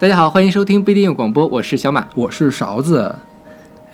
[0.00, 2.06] 大家好，欢迎收听不一定有广播，我是小马。
[2.14, 3.12] 我是勺子。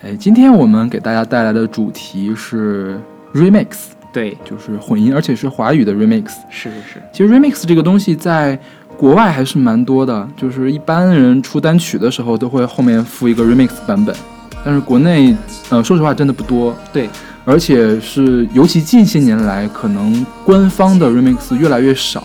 [0.02, 3.00] 哎，今天我们给大家带来的主题是
[3.32, 3.68] remix，
[4.12, 6.26] 对，就是混音，而且是华语的 remix。
[6.50, 8.58] 是是是，其实 remix 这个东西在
[8.98, 14.14] 国外还是蛮多的，就是一般人出单曲的时候都会后面附一个 remix 版本，
[14.62, 15.34] 但是国内，
[15.70, 16.76] 呃，说实话真的不多。
[16.92, 17.08] 对，
[17.46, 22.22] 而且是尤其近些年来，可能官方的 remix 越来越少，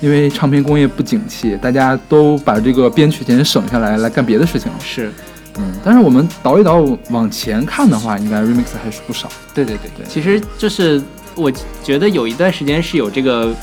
[0.00, 4.78] 因为唱片工业不景气，大家都把这个编曲钱省下来来干别的事情了。
[4.82, 5.12] 是，
[5.58, 9.30] 嗯，但是我们倒一倒往前看的话，应该 remix 还是不少。
[9.54, 10.06] 对对对对。
[10.08, 11.02] 其实就是
[11.34, 11.52] 我
[11.84, 13.54] 觉得有一段时间是有这个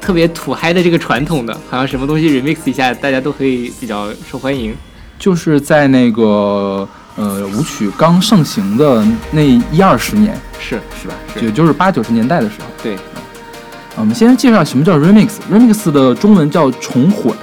[0.00, 4.74] 特别土嗨的这个传统的，好像什么东西 remix 一下，大家都可以比较受欢迎。
[5.18, 11.14] 就是在那个呃舞曲刚盛行的那一二十年，是是吧？
[11.34, 12.66] 是也就是八九十年代的时候。
[12.82, 12.96] 对，
[13.98, 15.28] 我们先介绍什么叫 remix。
[15.52, 17.34] remix 的中文叫重混，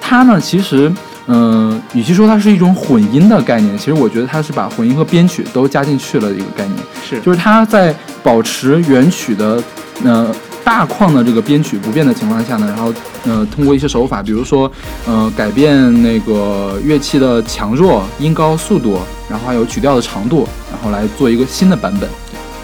[0.00, 0.92] 它呢其实，
[1.26, 6.76] 嗯、与其说它是一种混音的概念，其实我觉得它是把混音和编曲都加进去了一个概念。
[7.06, 9.62] 是就是它在保持原曲的
[10.04, 10.34] 呃
[10.64, 12.92] 大框的这个编曲不变的情况下呢，然后
[13.24, 14.70] 呃通过一些手法，比如说
[15.06, 18.98] 呃改变那个乐器的强弱、音高、速度，
[19.30, 22.08] 然后还有曲调的长度，然后来做一个新的版本，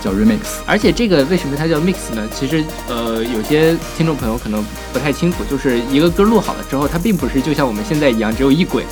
[0.04, 0.58] 叫 remix。
[0.66, 2.28] 而且这个为什么它叫 mix 呢？
[2.34, 8.84] 其实呃，有些听众朋友可能不太清楚，就是一个歌录好了之后，它并不是就像我们现在一样只有一轨，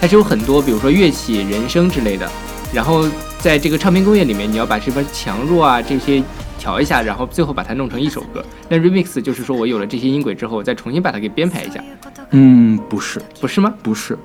[0.00, 2.30] 它是有很多，比如说乐器、人声之类的。
[2.72, 3.06] 然后
[3.38, 6.22] 在这个唱片工业里面，你要把这边强弱啊这些
[6.58, 8.42] 调一下，然后最后把它弄成一首歌。
[8.70, 11.84] 那 remix 就是说我有了这些音轨之后，我再重新把它给编排一下，
[12.30, 13.74] 嗯，不是，不是吗？
[13.82, 14.16] 不是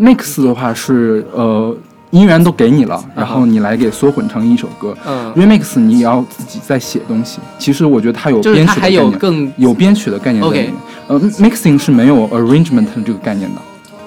[0.00, 1.76] ，mix 的话是呃
[2.10, 4.96] 音源都给你了，然后你来给缩混成一首歌。
[5.06, 7.38] 嗯，remix 你也要自己再写东西。
[7.58, 10.74] 其实我觉得它有编曲的概念，有更有编曲的概念在里 OK 面。
[11.08, 13.60] 呃，mixing 是没有 arrangement 这个概念的，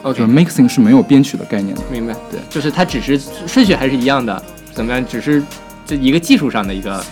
[0.04, 1.82] 就 OK 是 mixing 是没有编曲的概念的。
[1.92, 4.42] 明白，对就是它只是顺序还是一样的，
[4.74, 5.04] 怎么样？
[5.08, 5.44] 只是
[5.86, 7.04] 这一个技术上的一个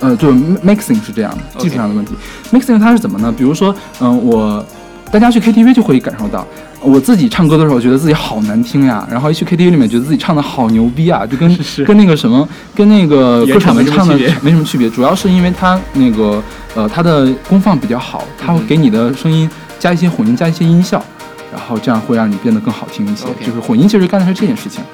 [0.00, 2.14] 呃，就是 mixing 是这样的，技术上的问题。
[2.52, 3.32] mixing 它是怎么呢？
[3.36, 4.64] 比如说，嗯、我
[5.10, 6.46] 大家去 KTV 就会感受到，
[6.84, 16.42] 我自己唱歌的时候觉得自己好难听呀，然后一去 KTV 里面觉得自己唱的好牛逼啊，就跟是跟那个什么，跟那个歌手原唱没们唱的没什么区别，主要是因为它那个
[16.74, 21.02] 呃它的功放比较好，它会嗯给你的声音加一些混音，加一些音效，
[21.50, 23.26] 然后这样会让你变得更好听一些。
[23.40, 24.84] 就是混音其实干的是这件事情。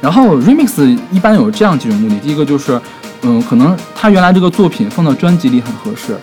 [0.00, 2.80] 然后 remix 一般有这样几种目的，第一个就是，
[3.22, 6.16] 嗯，可能他原来这个作品放到专辑里很合适，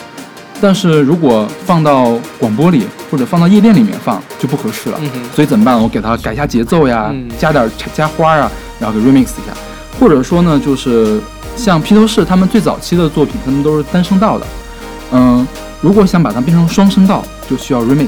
[0.61, 4.99] 但是如果放到广播里或者放到夜店里面放就不合适了。
[5.01, 5.79] 嗯所以怎么办？
[5.79, 9.53] 我给它改一下节奏呀，嗯加点儿加花啊，然后给 remix 一下。
[9.99, 11.19] 或者说呢，就是
[11.55, 14.45] 像披头士他们最早期的作品，他们都是单声道的。
[15.11, 15.47] 嗯，
[15.81, 18.07] 如果想把它变成双声道，就需要 remix。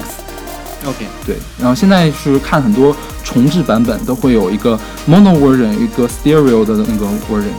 [0.85, 4.79] OK 对，然后现在是看很多重制版本都会有一个
[5.09, 7.52] mono version，一个 stereo 的那个 version。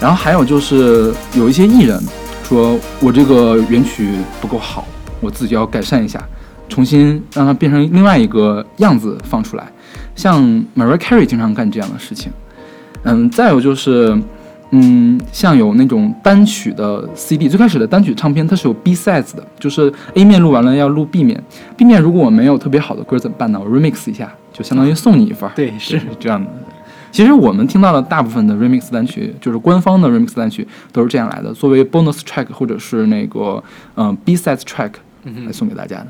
[0.00, 2.02] 然后还有就是有一些艺人
[2.52, 4.86] 说我这个原曲不够好，
[5.22, 6.22] 我自己要改善一下，
[6.68, 9.66] 重新让它变成另外一个样子放出来。
[10.14, 10.44] 像
[10.76, 12.30] Mariah Carey 经常干这样的事情。
[13.04, 14.14] 嗯，再有就是，
[14.68, 21.42] 嗯，像有那种单曲的 CD，最开始的单曲唱片它是有 B sides 的，就是 A 面录完了要录 B 面
[21.74, 23.58] ，B 面如果我没有特别好的歌怎么办呢？
[23.58, 25.52] 我 remix 一下，就相当于送你一份儿。
[25.56, 26.50] 对是是这样的。
[27.12, 33.62] 其实我们听到的大部分的 remix 单曲，就是官方的 remix 单曲都是这样来的，作为 bonus track 或者是那个
[33.94, 34.94] 嗯、B sides track。
[35.46, 36.08] 来送给大家的。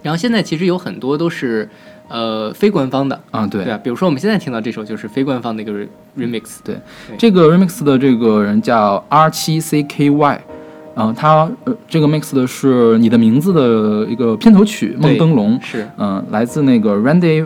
[0.00, 1.68] 然后现在其实有很多都是
[2.06, 3.64] 呃非官方的，啊，对。
[3.64, 6.76] 对啊，比如说我们现在听到这首就是非官方的一个 re- remix，对，
[7.18, 10.40] 这个 remix 的这个人叫 R 七 C K Y，
[10.94, 15.84] 嗯、他呃这个 mix 的是你的名字的一个片头曲《梦灯笼》，是。
[15.98, 17.44] 嗯、来自那个 Randy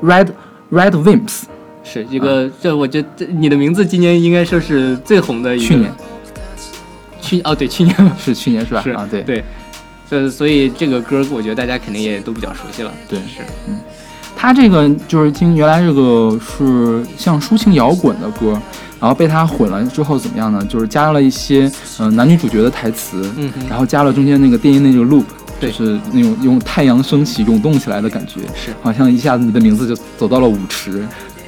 [0.00, 0.28] Red
[0.74, 1.42] Red Wimps，
[1.84, 5.92] 是一个，这我觉得这你的名字今年应该说是最红的一个，去年。
[7.20, 7.94] 去哦对去年。
[8.18, 8.82] 是去年是吧？
[8.82, 9.22] 是啊，对。
[9.22, 9.44] 对，
[10.10, 13.40] 这所以这个歌我觉得大家肯定也都比较熟悉了，对是。
[13.68, 13.78] 嗯。
[14.36, 18.60] 他这个就是听原来这个是像抒情摇滚的歌，
[19.00, 20.62] 然后被他混了之后怎么样呢？
[20.68, 23.68] 就是加了一些嗯、呃男女主角的台词，嗯哼。
[23.70, 28.72] 然后加了中间那个电音那个 loop，对就是那种用太阳升起涌动起来的感觉，是。
[28.82, 31.06] 好像一下子你的名字就走到了舞池。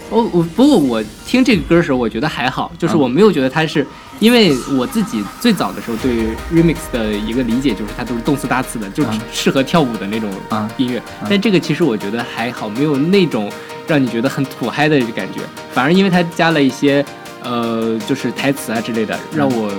[0.08, 3.84] 我我不过我听这个歌的时候，我觉得还好，就是嗯我没有觉得它是，
[4.20, 10.70] 因为我自己最早的时候对 remix 的一个理解就是它都是动次打次的，就适合跳舞的那种啊。
[10.76, 11.02] 音乐。
[11.28, 13.50] 但这个其实我觉得还好，没有那种
[13.88, 15.40] 让你觉得很土嗨的感觉，
[15.72, 17.04] 反而因为它加了一些
[17.42, 19.72] 呃就是台词啊之类的，让我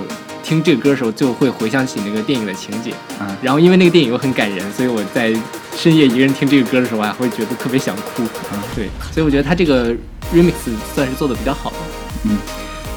[0.48, 5.30] 听这个歌的时候就会回想起那个电影的情节，嗯然后因为那个电影又很感人，所以我在
[5.76, 8.22] 深夜一个人听这个歌的时候，啊会觉得特别想哭。
[8.50, 9.92] 嗯对，所以我觉得他这个
[10.32, 10.54] remix
[10.94, 11.76] 算是做的比较好的。
[12.24, 12.38] 嗯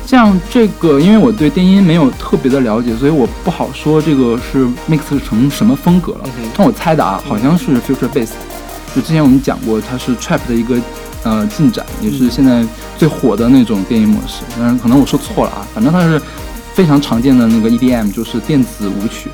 [0.07, 6.49] 像这个，因为我对电音没有特别的了解，所以我不好说这个是 mix 成什么风格了嗯。
[6.55, 8.29] 但我猜的啊，好像是 future bass。
[8.95, 10.75] 就之前我们讲过，它是 trap 的一个
[11.23, 12.65] 呃进展，也是现在
[12.97, 14.43] 最火的那种电音模式。
[14.57, 16.21] 当然，可能我说错了啊，反正它是
[16.73, 19.29] 非常常见的那个 EDM，就是电子舞曲。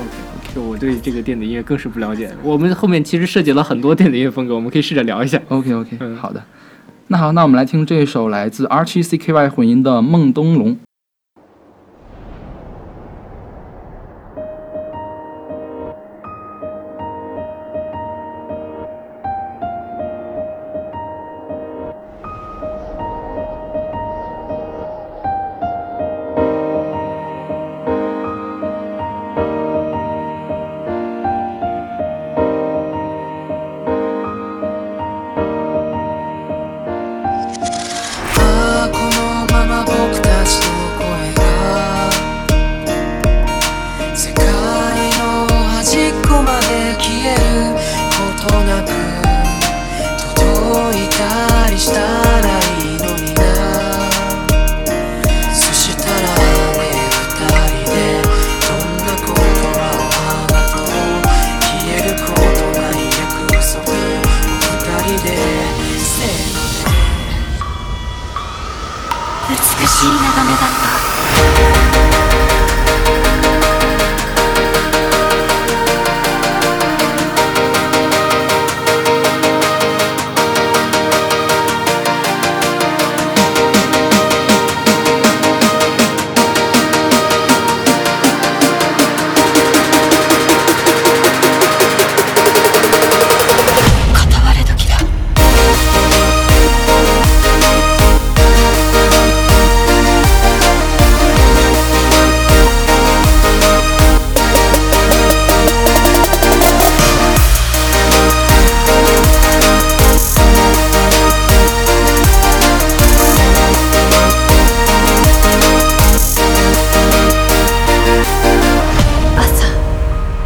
[0.00, 2.34] OK OK，我对这个电子音乐更是不了解。
[2.42, 5.40] 我们后面其实涉及了很多电子音乐风格，我们可以试着聊一下。
[5.48, 6.42] OK OK，、嗯好的。
[7.08, 10.70] 那好，那我们来听这一首来自 R7CKY 混音的《梦东龙》。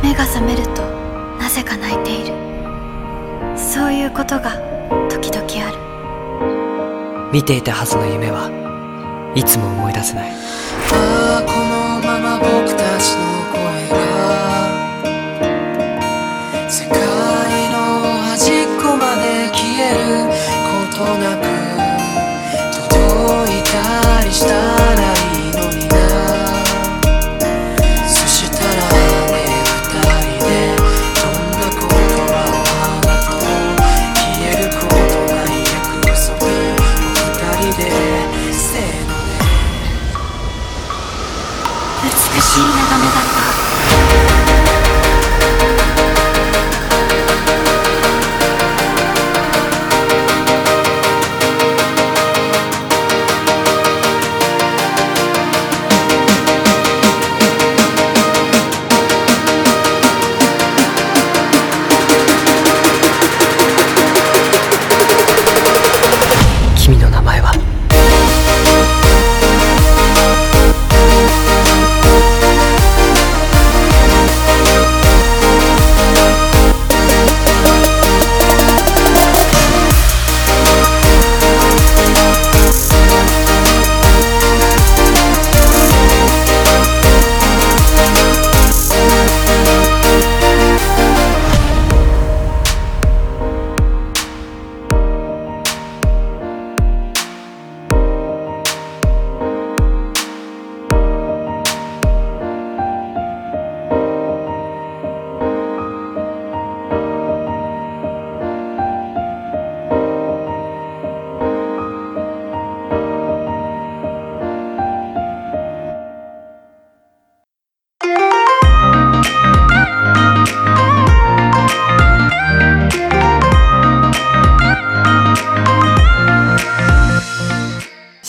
[0.07, 0.83] 目が覚めると
[1.37, 2.33] なぜか泣いている。
[3.59, 4.53] そういうことが
[5.11, 7.33] 時々ある。
[7.33, 8.49] 見ていたはずの夢は
[9.35, 10.31] いつも思い出せない。
[10.31, 12.56] ああこのまま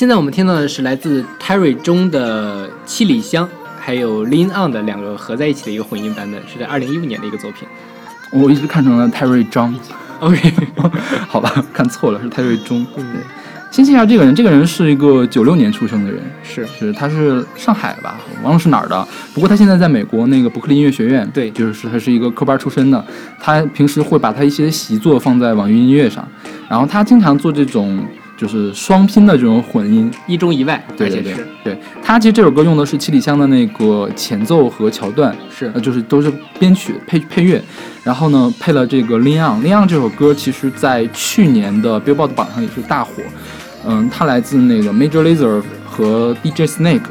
[0.08, 3.46] 现在我们听到的是来自 Terry 中的《七里香》，
[3.78, 7.68] 还有 Lean On 的两个合在一起的一个混音版本，是在二零一五年的一个作品。
[8.32, 9.76] 我一直看成了 Terry 张
[10.22, 10.54] ，OK，
[11.28, 12.88] 好吧，看错了，是 Terry 中。
[12.96, 13.04] 对，
[13.70, 19.06] 先介绍这个人，这个人是一个九六年出生的人，是是他是上海吧，我忘了是哪儿的。
[19.34, 23.06] 不过他现在在美国那个伯克利音乐学院，对就是他是一个科班出身的。
[23.42, 26.26] 他平时会把他一些习作放在网易音乐上，
[26.70, 28.00] 然后他经常做这种
[28.38, 30.10] 就是双拼的这种混音。
[30.28, 37.62] 一中一外，对对对对，他其实这首歌用的是七里香的那个前奏和桥段，是呃，就是都是编曲配配乐，
[38.04, 39.62] 然后呢配了这个《Lean On》。
[39.68, 43.12] 《Lean On》这首歌其实在去年的 Billboard 榜上也是大火。
[43.86, 47.02] 嗯，它来自那个 Major Lazer 和 DJ Snake，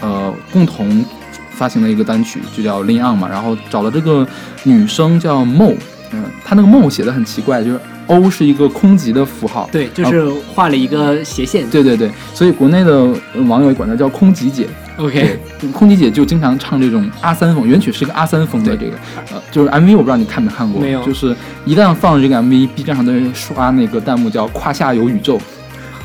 [0.00, 1.04] 呃，共同
[1.50, 3.28] 发行的一个单曲，就叫《Lean On》嘛。
[3.28, 4.26] 然后找了这个
[4.62, 5.74] 女生叫 Mo，
[6.12, 11.68] 嗯，他那个 Mo 写的很奇怪，就是 O 是一个空集的符号，对，就是画了一个斜线。
[11.68, 12.92] 对对对，所以国内的
[13.34, 14.66] 呃网友管它叫空集姐。
[14.96, 15.38] OK，
[15.72, 18.92] 空集姐就经常唱这种阿三风，原曲是个阿三风的这个，
[19.32, 21.04] 呃，就是 MV 我不知道你看没看过，没有。
[21.04, 25.40] 就是一旦放了这个 MV，B 站上都会刷那个弹幕叫“胯下有宇宙”，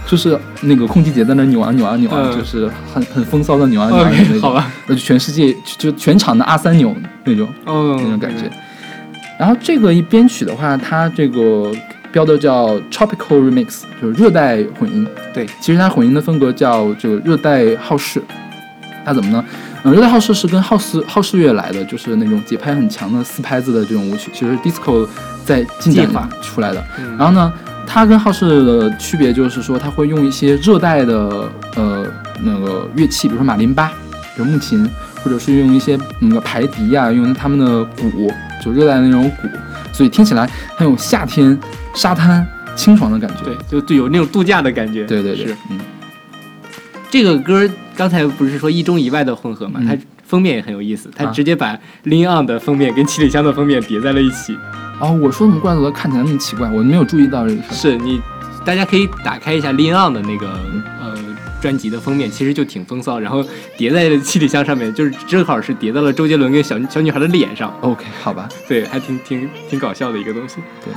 [0.05, 2.37] 就是那个空集姐在那扭啊扭啊扭啊，嗯。
[2.37, 8.51] 就是很很风骚的扭啊扭啊 OK，种，好吧，那就全世界就就全场的阿三扭那种哦，那种感觉。
[9.37, 11.71] 然后这个一编曲的话，它这个
[12.11, 15.07] 标的叫 Tropical Remix，就是热带混音。
[15.33, 18.21] 对，其实它混音的风格叫这个热带好事。
[19.05, 19.43] 它怎么呢？
[19.83, 25.05] 嗯，热带好事是跟好事好事乐来的，就是那种节拍很强的四拍子的这种舞曲，其实 disco
[25.43, 26.81] 在进展进化出来的。
[26.99, 27.51] 嗯然后呢，
[27.85, 32.05] 它跟好事的区别就是说，它会用一些热带的呃
[32.41, 33.91] 那个乐器，比如说马林巴，
[34.35, 34.89] 比如木琴，
[35.21, 38.31] 或者是用一些那个排笛呀、用他们的鼓，
[38.63, 39.47] 就热带的那种鼓，
[39.91, 41.57] 所以听起来很有夏天
[41.93, 43.43] 沙滩清爽的感觉。
[43.43, 45.05] 对，就就有那种度假的感觉。
[45.05, 45.79] 对对对是，嗯，
[47.09, 49.79] 这个歌刚才不是说一中一外的混合嘛？
[49.81, 54.57] 嗯它封面也很有意思，它啊直接把 Lean On 的封面跟七里香的封面叠在了一起。
[54.99, 57.91] 哦，我说怎么怪不得看起来那么奇怪，我没有注意到这个事。
[57.91, 58.19] 是你，
[58.65, 60.83] 大家可以打开一下 Lean On 的那个呃
[61.63, 63.41] 专辑的封面，其实就挺风骚，然后
[63.77, 67.73] 叠在七里香上面，就是正好是叠到了周杰伦跟小小女孩的脸上。
[67.79, 68.49] OK，好吧。
[68.67, 70.57] 对，还挺挺挺搞笑的一个东西。
[70.83, 70.93] 对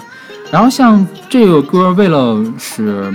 [0.51, 3.15] 然后像这个歌，为了使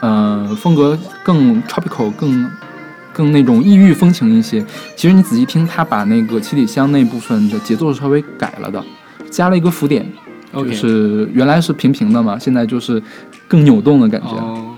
[0.00, 2.48] 呃风格更 tropical、更
[3.12, 4.64] 更那种异域风情一些，
[4.94, 8.80] 其实你仔细听，他把那个七里香那部分的节奏稍微改了的，
[9.28, 10.06] 加了一个浮点，
[10.52, 13.02] 就是原来是平平的嘛，现在就是
[13.48, 14.36] 更扭动的感觉。
[14.36, 14.75] 哦，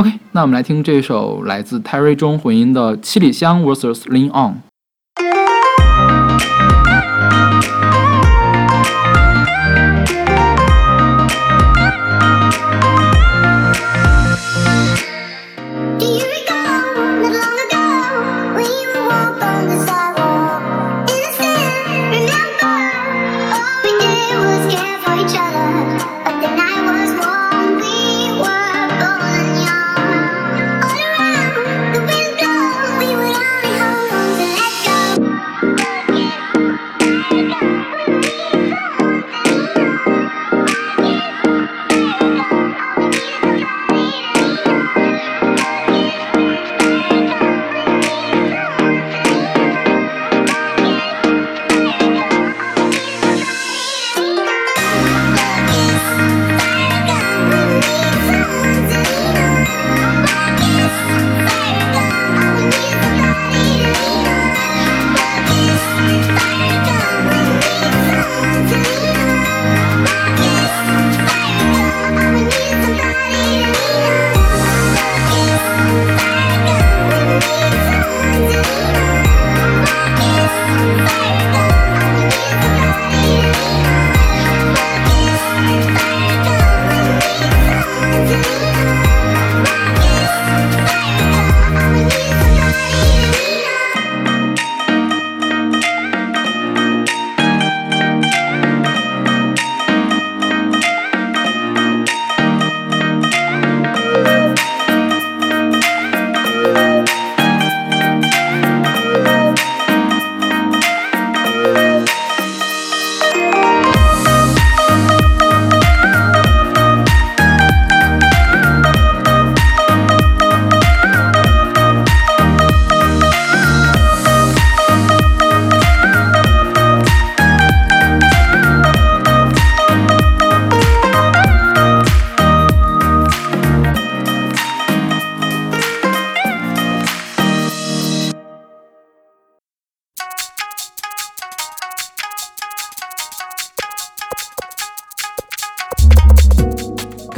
[0.00, 4.54] OK，那我们来听这首来自 Terry 中混音的《七里香 vs Lean On》。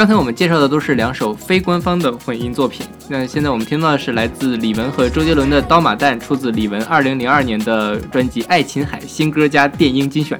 [0.02, 10.36] 刚才我们介绍的都是两首非官方的混音作品，那现在我们听到的是来自李玟和周杰伦的《刀马旦》，出自李玟2002年的专辑《爱琴海新歌加电音精选》。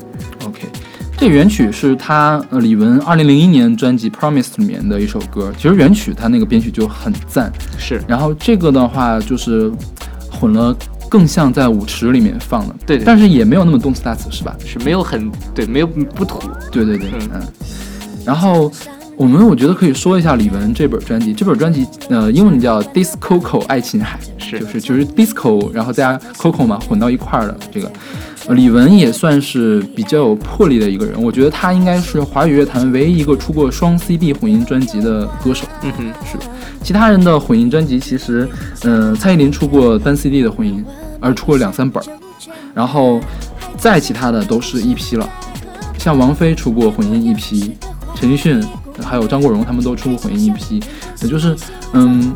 [0.49, 0.67] OK，
[1.17, 5.53] 这原曲是他呃李玟二零零一年专辑《Promise》里面的一首歌。
[5.57, 9.71] 其实原曲他那个编曲就很赞，是然后这个的话就是
[10.29, 10.77] 混了，
[11.09, 14.57] 更像在舞池里面放的，对对但是也没有那么动次打次，是吧？
[14.67, 16.41] 是没有很对，没有不土，
[16.73, 17.43] 对对对，嗯嗯。
[18.25, 18.73] 然后
[19.17, 24.59] 我们我觉得可以说一下李玟这本专辑，这本专辑呃英文叫《Disco 爱琴海》，是。
[24.59, 27.91] 就是就是 disco，然后加 coco 嘛混到一块儿的这个。
[28.49, 35.65] 呃李玟也算是比较有魄力的一个人，我觉得他应该是华语乐坛唯一一个出过双 CD 混音专辑的歌手。
[35.83, 36.37] 嗯哼，是。
[36.39, 36.45] 的，
[36.83, 38.49] 其他人的混音专辑其实，
[38.83, 40.85] 嗯、蔡依林出过单 CD 的混音，
[41.21, 42.07] 而出过两三本儿，
[42.75, 43.21] 然后
[43.77, 45.29] 再其他的都是一批了，
[45.97, 47.77] 像王菲出过混音一批
[48.17, 48.61] 陈奕迅
[49.01, 50.83] 还有张国荣他们都出过混音一批。
[51.23, 51.57] 也就是，
[51.93, 52.35] 嗯，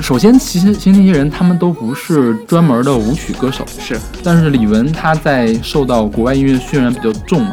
[0.00, 3.98] 首先其实其实那些人他们都不是专门的舞曲歌手，是。
[4.22, 7.52] 但是李玟她在受到国外音乐渲染比较重嘛，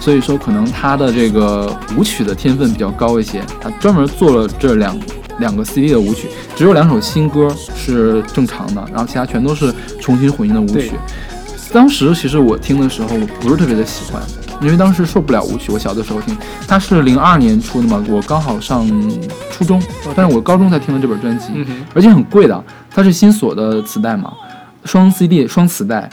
[0.00, 4.98] 所以说可能她的这个舞曲的天分比较高一些，她专门做了这两
[5.38, 10.92] 两个 CD 的舞曲，只有两首新歌是正常的，然后其他全都是重新混音的舞曲。
[11.72, 14.22] 当时其实我听的时候，我不是特别的喜欢，
[14.60, 15.70] 因为当时受不了舞曲。
[15.70, 16.36] 我小的时候听，
[16.66, 18.86] 它是零二年出的嘛，我刚好上
[19.50, 19.82] 初中，
[20.14, 21.52] 但是我高中才听的这本专辑。
[21.54, 24.32] 嗯，而且很贵的，它是新锁的磁带嘛，
[24.84, 26.08] 双 CD 双磁带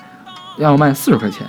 [0.57, 1.47] 要卖四十块钱，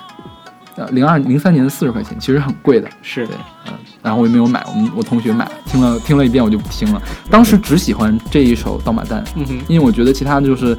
[0.76, 2.88] 呃，零二零三年的四十块钱，其实很贵的。
[3.02, 3.36] 是对，
[3.66, 3.72] 嗯，
[4.02, 7.02] 然后我也没有买，我们我同学买了，听了听了一遍我就不听了。
[7.30, 10.76] 当时只喜欢这一首《刀马旦》，嗯哼，因为我觉得其他的就是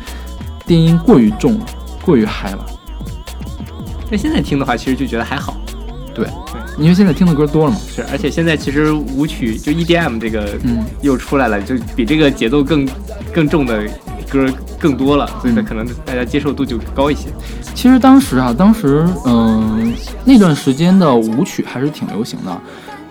[0.66, 1.66] 电音过于重了，
[2.02, 2.66] 过于嗨了。
[4.10, 5.56] 但现在听的话，其实就觉得还好。
[6.18, 7.78] 对对，因为现在听的歌多了嘛。
[7.88, 12.88] 是，而且现在其实舞曲就 EDM 这个嗯又出来了，就比这个节奏更
[13.34, 13.84] 更重的
[14.30, 14.46] 歌
[14.80, 17.28] 更多了，所以呢，嗯可能大家接受度就高一些。
[17.76, 19.94] 其实当时啊，当时嗯、
[20.26, 22.62] 那段时间的舞曲还是挺流行的，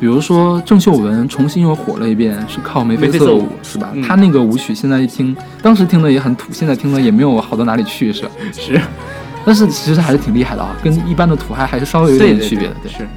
[0.01, 3.90] 比如说郑秀文重新又火了一遍，是靠眉飞色舞是吧？
[3.95, 8.31] 嗯她那个舞曲现在一听，当时听的也很土，现在听的也没有好到哪里去是吧？
[8.53, 8.81] 是，
[9.47, 12.75] 但是其实还是挺厉害的啊，跟一般的土嗨还是稍微有对对点区别的。
[12.83, 13.09] 对，是。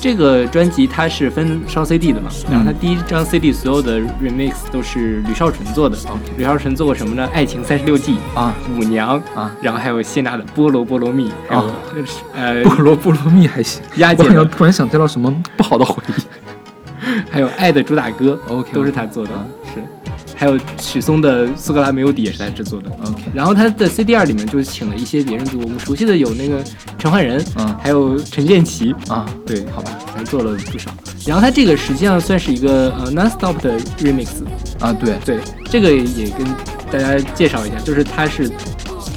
[0.00, 5.96] 这个专辑它是分双 CD 的嘛，然后它第一张 CD 所有的 remix 都是吕少纯做的。
[6.36, 7.26] 吕少纯做过什么呢？
[7.34, 11.64] 《爱情三十六计》啊，舞娘啊，然后还有谢娜的《菠萝菠萝蜜》，啊
[12.34, 13.82] 呃 菠萝菠萝蜜还行。
[13.96, 16.22] 丫姐的，我好像突然想到了什么不好的回忆。
[17.30, 19.44] 还有《爱的主打歌》OK，都是他做的啊，
[19.74, 19.82] 是。
[20.34, 22.90] 还有许嵩的《苏格拉没有底》也是他制作的。
[23.06, 26.62] OK，然后他的 CD 二里面就请了一些别人组，我们熟悉的有那个
[26.98, 27.74] 陈奂仁，嗯。
[27.82, 30.90] 还有陈建奇，啊，对，好吧，还做了不少。
[31.26, 34.28] 然后他这个实际上算是一个呃 non-stop 的 remix，
[34.80, 35.38] 啊，对，对，
[35.70, 36.46] 这个也跟
[36.90, 38.50] 大家介绍一下，就是它是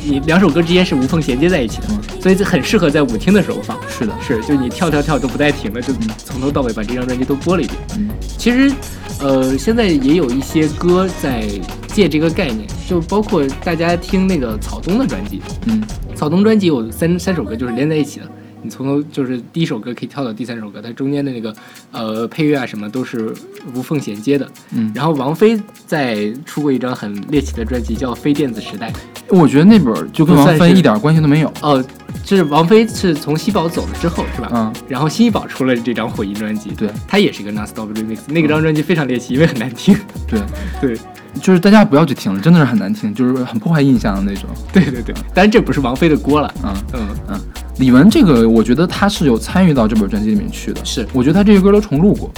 [0.04, 2.22] 你两首歌之间是无缝衔接在一起的，嗯。
[2.22, 3.78] 所以这很适合在舞厅的时候放。
[3.90, 5.94] 是的，是，就你跳跳跳都不带停的，就
[6.26, 7.80] 从头到尾把这张专辑都播了一遍。
[7.98, 8.10] 嗯。
[8.38, 8.72] 其实，
[9.20, 11.48] 呃，现在也有一些歌在
[11.88, 15.82] 借这个概念，就包括大家听那个草东的专辑，嗯。
[16.16, 18.28] 草东专辑有三三首歌就是连在一起的，
[18.62, 21.54] 你从头就是第一首歌可以跳到第三首歌，它中间的那个
[21.92, 23.34] 呃配乐啊什么都是
[23.74, 24.50] 无缝衔接的。
[24.72, 28.92] 嗯，然后王菲在出过一张很猎奇的专辑，叫《非电子时代》。
[29.30, 31.54] 我觉得那本就跟王菲一点关系都没有。
[31.62, 31.84] 哦，
[32.24, 34.50] 就是王菲是从西宝走了之后是吧？
[34.54, 39.96] 嗯，然后新一宝出了这张混音专辑，对，它也是一个 non-stop remix，那个张专辑非常猎奇，因为很难听。
[40.28, 40.42] 对，
[40.82, 40.98] 对，
[41.42, 44.50] 就是大家不要去听了，真的是很难听，就是很破坏印象的那种。
[44.72, 46.54] 对 对对，当然这不是王菲的锅了。
[46.64, 47.40] 嗯嗯，嗯，
[47.80, 50.84] 李玟这个，我觉得她是有参与到这本专辑里面去的。
[50.84, 52.32] 是我觉得她这些歌都重录过，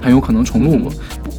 [0.00, 0.90] 很有可能重录过，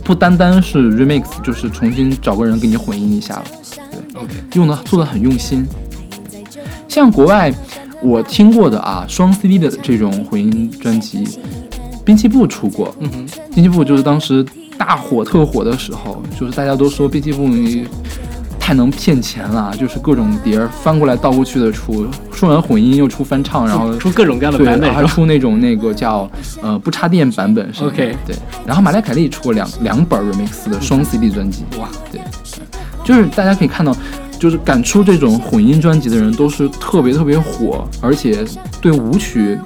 [0.03, 3.43] 不不单单是 remix，就是重新找个人给你混音一下了。
[3.91, 5.65] 对 OK，用的做的很用心。
[6.87, 7.51] 像国外
[8.01, 11.39] 我听过的啊，双 CD 的这种混音专辑，
[12.05, 12.93] 滨崎步出过。
[12.99, 14.45] 嗯哼，滨崎步就是当时
[14.77, 17.47] 大火特火的时候，就是大家都说滨崎步
[18.59, 26.29] 太能骗钱了，就是各种碟儿翻过来倒过去的出，说完混音又出翻唱，然后出各种各样的，版本还出那种那个叫
[26.61, 32.21] 呃不插电版本是吧？OK 对，然后马黛凯莉出过两两本 remix 的双 CD 专辑，哇，对，
[33.03, 33.93] 就是大家可以看到，
[34.39, 38.45] 就是敢出这种混音专辑的人都是特别特别火，而且
[38.79, 39.59] 对舞曲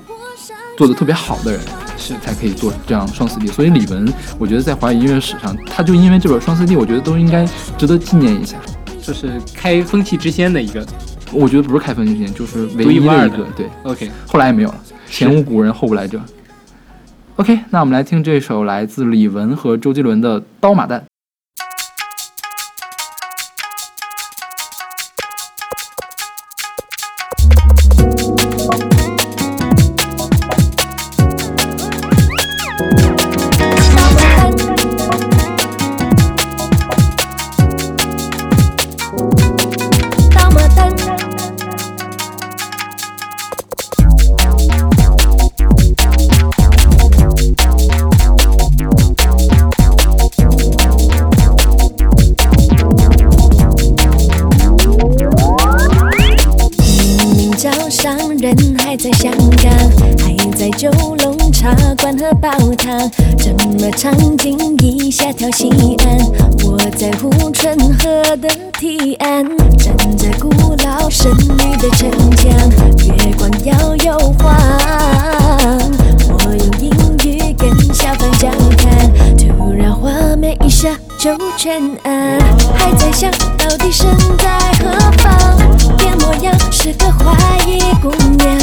[0.76, 1.62] 做的特别好的人，
[2.08, 3.48] 是才可以做这样双 CD。
[3.48, 7.46] 所以李玟，我觉得在华语音乐史上，他就因为这本双 CD，我觉得都应该
[7.78, 8.58] 值得纪念一下。
[9.02, 10.86] 就是开风气之先的一个。
[11.34, 14.76] 我觉得不是开风气之先，就是唯一一个，对，OK，后来也没有了，
[15.10, 16.22] 前无古人后无来者。
[17.36, 21.00] OK，那我们来听这首来自李玟和周杰伦的《刀马旦》。
[80.78, 82.40] 下就全暗，
[82.76, 84.06] 还在想到底身
[84.38, 85.58] 在何方，
[85.98, 87.36] 变模样是个花
[87.66, 88.56] 衣姑娘，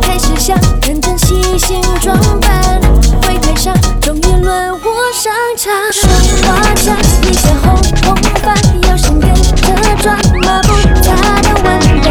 [0.00, 2.80] 开始想认真细心装扮，
[3.20, 6.10] 会台上终于轮我上场，双
[6.48, 6.96] 花枪
[7.28, 8.54] 一身红红发，
[8.88, 9.52] 腰身跟着
[10.00, 10.72] 转，马步
[11.04, 12.08] 踏的弯道，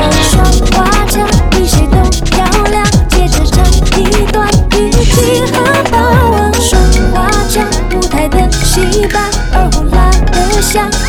[10.71, 11.08] 想。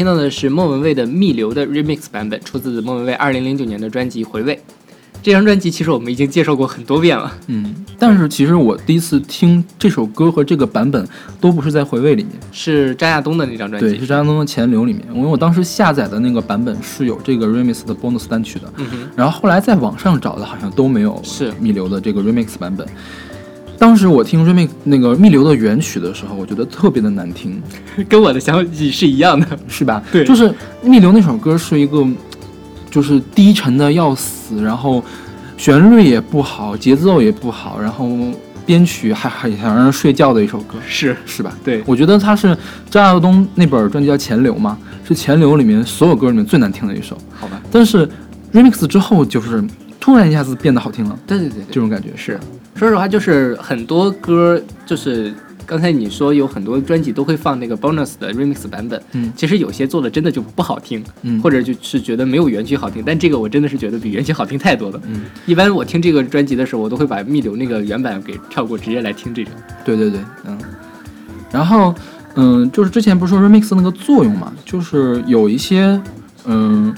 [0.00, 4.56] 听到的是莫文蔚的《逆流》的 remix 版本，出自莫文蔚2009年的专辑《回味》。
[5.22, 11.06] 这张专辑其实我们已经介绍过很多遍了，嗯，但是其实我第一次听这首歌和这个版本
[11.38, 13.90] 都不是在回味里面，是张亚东的那张专辑。
[13.90, 22.88] 对，是张亚东的前流里面，因为我当时下载的那个版本是有这个 remix 的 bonus 单曲的，嗯哼，然后后来在网上找的好像都没有是逆流的这个 remix 版本。
[23.80, 27.60] 当时我听 remix 那个密流的原曲的时候，我觉得特别的难听，
[28.06, 29.46] 跟我的想法是一样的。
[29.66, 30.02] 是吧？
[30.12, 32.06] 对就是密流那首歌是一个，
[32.90, 35.02] 就是低沉的要死，然后
[35.56, 38.06] 旋律也不好，节奏也不好，然后
[38.66, 41.56] 编曲还还想让人睡觉的一首歌，是，是吧？
[41.64, 42.54] 对，我觉得它是
[42.90, 44.76] 张亚东那本专辑叫《钱流》嘛，
[45.08, 47.16] 是钱流里面所有歌里面最难听的一首。
[47.32, 47.58] 好吧。
[47.72, 48.06] 但是
[48.52, 49.64] remix 之后，就是
[50.00, 52.40] 突然一下子变得好听了，对对对对，这种感觉是。
[52.74, 55.32] 说实话，就是很多歌，就是
[55.66, 65.00] 刚才你说有很多专辑都会放那个 bonus 的 remix 版本，嗯其实有些做的真的就不好听，嗯或者就是觉得没有原曲好听，但这个我真的是觉得比原曲好听太多了。
[65.06, 69.50] 嗯，一般我听这个专辑的时候，我都会把密流那个原版给跳过，直接来听这个。
[69.84, 70.58] 对对对，嗯。
[71.52, 71.94] 然后
[72.36, 76.00] 嗯，就是之前不是说 remix 那个作用嘛，就是有一些
[76.46, 76.94] 嗯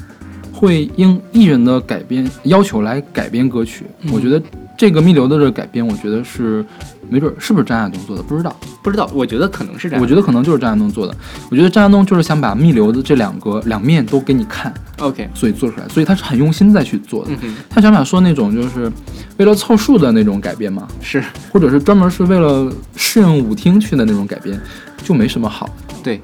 [0.63, 3.85] 会应艺人的改编要求来改编歌曲。
[4.13, 4.41] 我觉得
[4.79, 6.65] 这个密流的这个改编，我觉得是
[7.11, 8.55] 没准儿是不是张亚东做的，不知道。
[8.81, 10.01] 不知道，我觉得可能是这样。
[10.01, 11.13] 我觉得可能就是张亚东做的。
[11.51, 17.33] 我觉得张亚东就是想把密流的这两个两面都给你看，OK，所以做出来，所以他是很用心再去做的。
[17.69, 18.91] 他想把说那种就是
[19.39, 21.21] 为了凑数的那种改编嘛，是
[21.51, 24.61] 或者是专门是为了适应舞厅去的那种改编，
[25.03, 25.69] 就没什么好。
[26.05, 26.21] 对，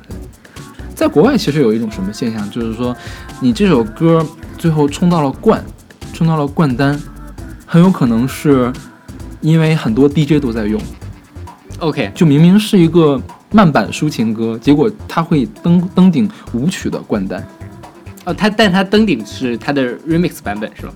[0.98, 2.94] 在国外其实有一种什么现象，就是说
[3.40, 4.26] 你这首歌
[4.58, 5.64] 最后冲到了冠，
[6.12, 7.00] 冲到了冠单，
[7.64, 8.72] 很有可能是
[9.40, 10.82] 因为很多 DJ 都在用
[11.78, 17.46] ，OK，就明明是一个慢板抒情歌，结果它会登登顶舞曲的冠单，
[18.24, 20.92] 哦，它但它登顶是它的 remix 版本是吧？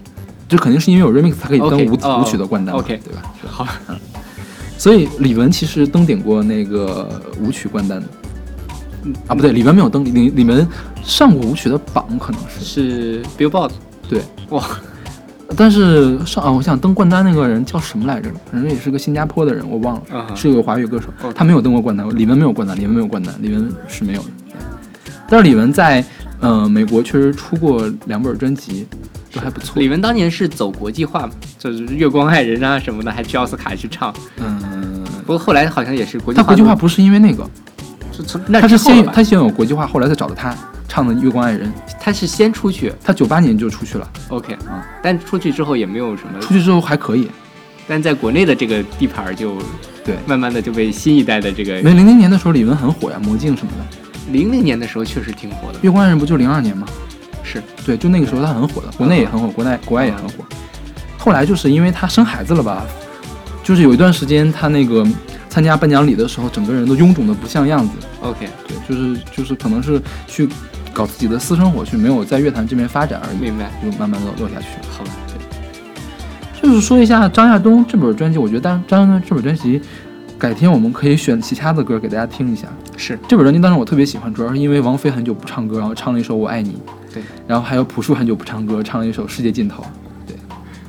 [0.48, 3.22] 这肯定是因为有 remix 它可以登舞哦舞曲的冠单嘛 OK 对吧？
[3.48, 3.68] 好，
[4.76, 8.08] 所以李玟其实登顶过那个舞曲冠单的。
[9.26, 10.66] 啊，不对，李玟没有登，里里面
[11.02, 12.62] 上过舞曲的榜，可能是。
[12.64, 13.70] 是 Billboard
[14.08, 14.64] 对，哇，
[15.56, 18.30] 但是上啊，我想登冠单那个人叫什么来着？
[18.50, 21.08] 反正也是个新加坡的人，我忘了，是个华语歌手。
[21.34, 24.28] 他没有登过冠单，李玟没有冠单，李玟没有冠单，李玟是没有的。
[25.28, 26.04] 但是李玟在
[26.40, 28.86] 呃美国确实出过两本专辑，
[29.32, 29.80] 都还不错。
[29.80, 34.14] 李玟当年是走国际化嘛，就是《月光爱人》啊什么的，还去奥斯卡去唱。
[34.38, 37.48] 嗯，不过后来好像也是国际化他，国际化不是因为那个，
[38.12, 40.54] 是从那他是先他先有国际化，后来才找的他
[40.86, 41.68] 唱的《月光爱人》，
[42.00, 47.30] 他是先出去他九八年就出去了，，OK 啊，但出去之后也没有什么，出去之后还可以。
[47.88, 49.56] 但在国内的这个地盘儿就
[50.04, 54.32] 对，慢慢的就被新一代的这个没零零年的时候李玟很火呀，魔镜什么的。
[54.32, 56.86] 零零年的时候确实挺火的，月光爱人不就零二年吗？
[57.42, 60.44] 是对，就那个时候他很火的，国内也很火，国内国外也很火。
[61.18, 62.84] 后来就是因为他生孩子了吧，
[63.64, 65.04] 就是有一段时间他那个
[65.52, 67.92] 参加颁奖礼的时候，整个人都臃肿的不像样子。
[68.22, 70.48] OK，对，就是就是可能是去
[70.94, 74.86] 搞自己的私生活去，没有在乐坛这边发展而已，明白，就慢慢的落下去了。
[74.90, 75.10] 好吧，
[76.62, 79.78] 就是说一下张亚东这本专辑，我觉得张张亚东这本专辑，
[80.38, 82.66] 改天我们可以选其他的歌给大家听一下。
[82.96, 86.70] 是这本专辑当时我特别喜欢，主要是因为王菲很久不唱歌，然后唱了一首《我爱你》，
[87.12, 89.82] 对，然后还有朴树很久不唱歌，唱了一首《世界尽头》。
[90.26, 90.34] 对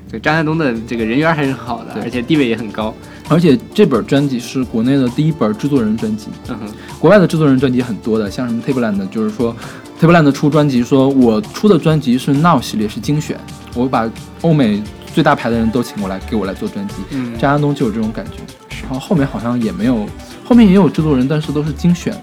[0.10, 2.94] 对张亚东的这个人缘还是很好的，对而且地位也很高。
[3.30, 6.68] 而且这本专辑是国内的第一本制作人专辑，嗯哼，
[7.00, 9.56] 国外的制作人专辑很多的，像什么 Tableland，就是说
[10.00, 13.40] Tableland 出专辑说，我出的专辑是 Now 系列，是精选，
[13.74, 14.10] 我把
[14.42, 14.84] 欧美
[15.14, 16.96] 最大牌的人都请过来给我来做专辑。
[17.12, 18.38] 嗯，张亚东就有这种感觉，
[18.82, 20.06] 然后后面好像也没有，
[20.44, 22.16] 后面也有制作人，但是都是精选。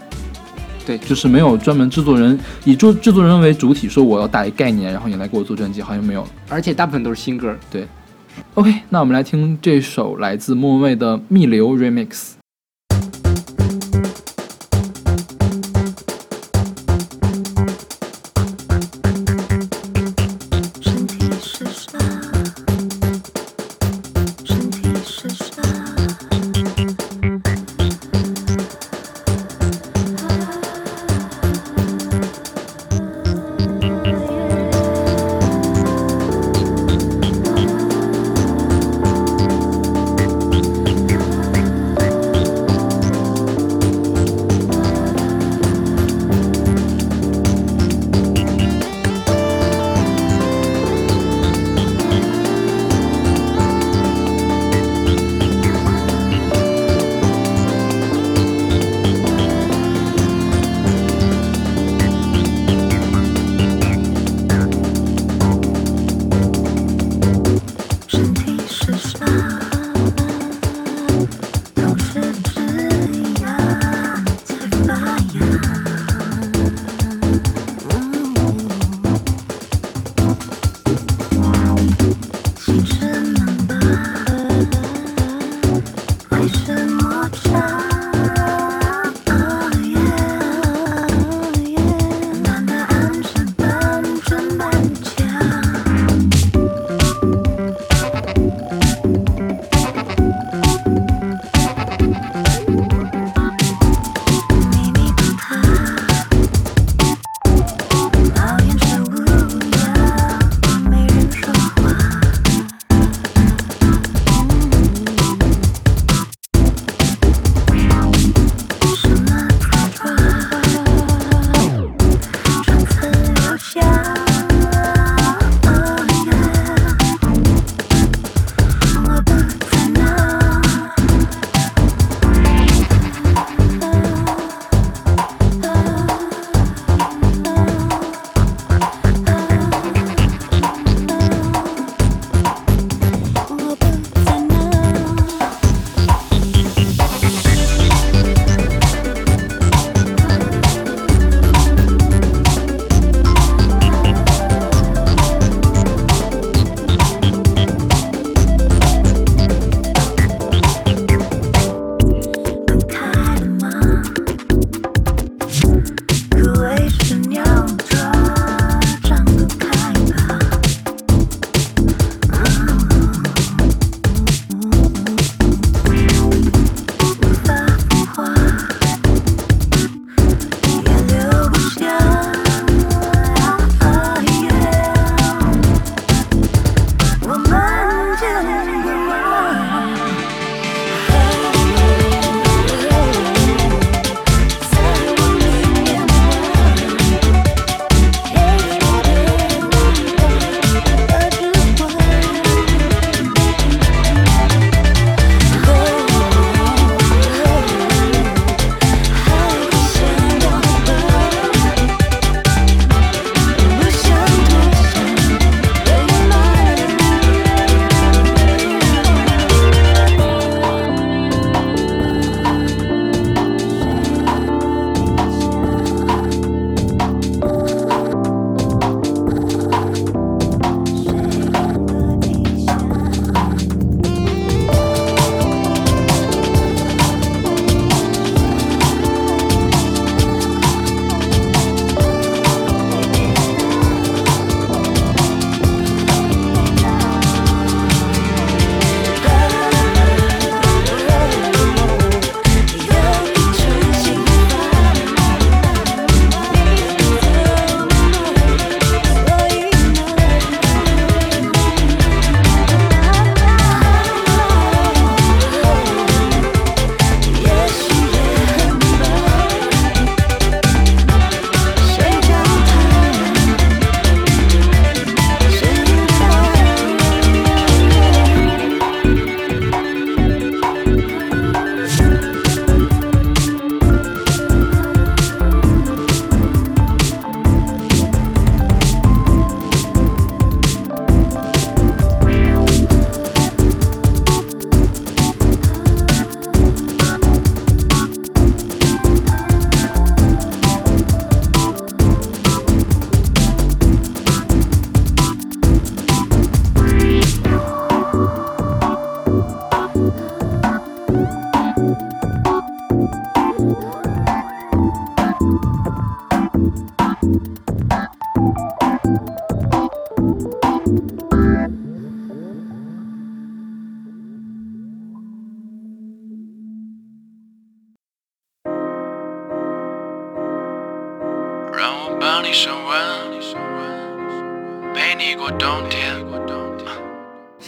[0.87, 6.27] 对就是没有专门制作人以制制作人为主体，说我要打一概念，然后你来给我做专辑，好像没有。
[6.49, 7.55] 而且大部分都是新歌。
[8.55, 12.09] OK，那我们来听这首来自莫文蔚的《逆流 Remix》。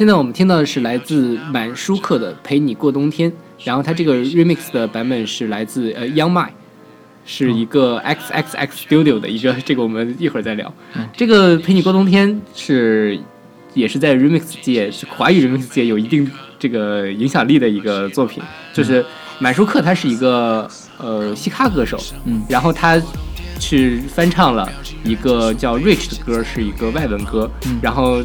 [0.02, 3.30] 现在我们听到的是来自满舒克的《陪你过冬天》，
[3.62, 6.44] 然后它这个 remix 的版本是来自呃 Young
[7.24, 10.74] 是一个 XXX Studio 的一个，这个我们一会儿再聊。
[11.16, 13.16] 这个《陪你过冬天》是
[13.74, 18.42] 也是在 remix 界，是华语 remix 界有一定这个影响力的一个作品。
[18.72, 19.06] 就是
[19.38, 23.00] 满舒克他是一个呃嘻哈歌手，嗯然后他
[23.60, 24.68] 去翻唱了
[25.04, 28.20] 一个叫 Rich 的歌，是一个外文歌，嗯然后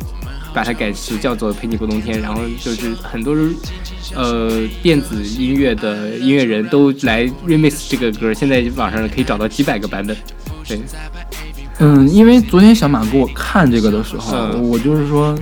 [0.54, 3.36] 把它改词叫做《陪你过冬天》，然后就是很多
[4.16, 10.16] 呃电子音乐的音乐人都来 remix 这个歌，现在网上可以找到几百个版本。
[10.68, 10.80] 对，
[11.80, 15.38] 嗯，因为昨天小马给我看这个的时候，嗯我就是说，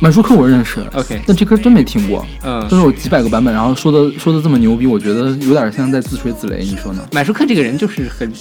[0.00, 7.06] 满舒克我认识 OK 但这歌真没听过，嗯都是有几百个版本，然后说的说的这么牛逼，我觉得有点像在自吹自擂，你说呢？
[7.12, 8.32] 满舒克这个人就是很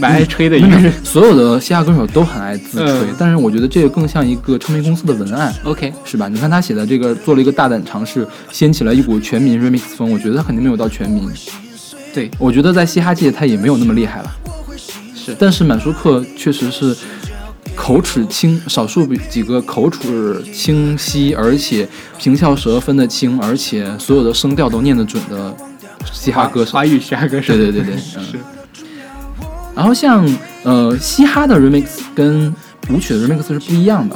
[0.00, 0.92] 蛮爱吹的一因为个人。
[1.04, 6.28] 所有的嘻哈歌手都很爱自吹，嗯但是我觉得这个更像一个唱片公司的文案，OK，是吧？
[6.28, 11.30] 你看他写的这个，做了一个大胆尝试，掀起了一股全民 remix 风，我觉得他肯定没有到全民。
[12.12, 14.36] 对，我觉得在嘻哈界他也没有那么厉害了。
[15.14, 16.96] 是但是满舒克确实是
[17.76, 21.86] 口齿清，少数几个口齿清晰，而且
[22.18, 25.54] 平翘舌分得清，而且所有的声调都念得准的
[26.12, 26.72] 嘻哈歌手。
[26.72, 27.54] 华语嘻哈歌手。
[27.54, 28.59] 对对对对，嗯。
[29.80, 30.22] 然后像
[30.62, 32.54] 呃嘻哈的 remix 跟
[32.90, 34.14] 舞曲的 remix 是不一样的。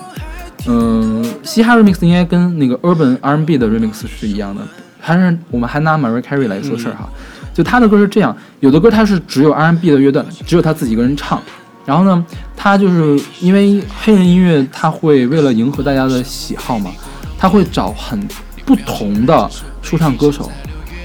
[0.66, 4.60] 嗯、嘻哈 remix 应该跟那个 urban R&B 的 remix 是一样的。
[5.00, 7.08] 还是我们还拿 Mariah Carey 来说事儿哈，
[7.54, 11.40] 就他的歌是这样，有的歌他是只有 R&B 的乐段，只有他自己一个人唱。
[11.86, 12.22] 然后呢，
[12.54, 16.90] 他就是因为黑人音乐，他会为了迎合大家的喜好嘛，
[17.38, 18.20] 他会找很
[18.66, 19.50] 不同的
[19.80, 20.52] 说唱歌手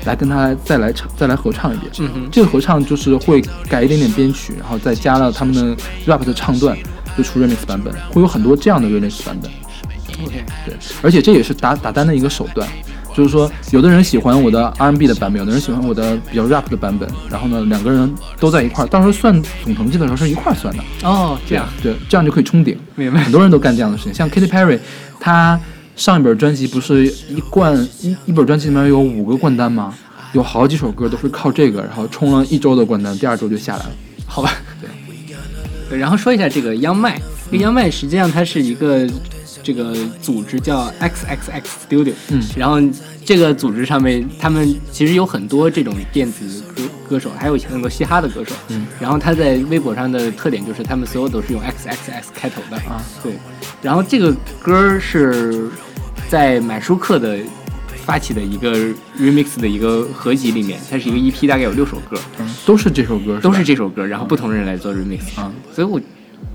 [0.05, 1.91] 来跟他再来唱再来合唱一遍。
[1.99, 5.75] 嗯哼，这个合唱就是会改一点点编曲，然后再加了他们的
[6.05, 6.77] rap 的唱段，
[7.17, 9.51] 就出 remix 版本，会有很多这样的 remix 版本。
[10.25, 12.67] OK，对，而且这也是打打单的一个手段，
[13.15, 20.83] 就是说，有的人喜欢我的 R&B 的版本，有的人喜欢我的比较 rap 的版本，然后呢，两个人都在一块儿，到时候算总成绩的时候是一块儿算的。
[21.03, 22.77] 哦，这样对，这样就可以冲顶。
[22.95, 23.31] 明白很。
[23.31, 24.77] 多人都干这样的事情，像 Katy Perry，
[25.21, 25.57] 她
[25.99, 29.93] 上一本专辑不是一冠一一本专辑里面有五个冠单吗？
[30.31, 33.91] 有好几首歌都是靠这个，然后冲了一周的冠单，第二周就下来了。
[34.25, 34.49] 好吧。
[35.89, 35.99] 对。
[35.99, 37.19] 然后说一下这个央麦，
[37.51, 39.05] 这个央麦实际上它是一个
[39.61, 42.79] 这个组织叫 XXX Studio，嗯然后
[43.25, 53.33] 这个组织上面他们其实有很多这种电子歌歌手，还有很多嘻哈的歌手，嗯，然后他在微博上的特点就是他们所有都是用 XXX 开头的啊，对，
[53.81, 54.31] 然后这个
[54.61, 55.67] 歌儿是
[56.30, 57.38] 在满舒克的。
[58.05, 58.75] 发起的一个
[59.19, 66.01] remix 的一个合集里面，它是一个 EP，大概有六首歌，嗯，都是这首歌，都是这首歌，然后不同人来做 remix 啊，所以我，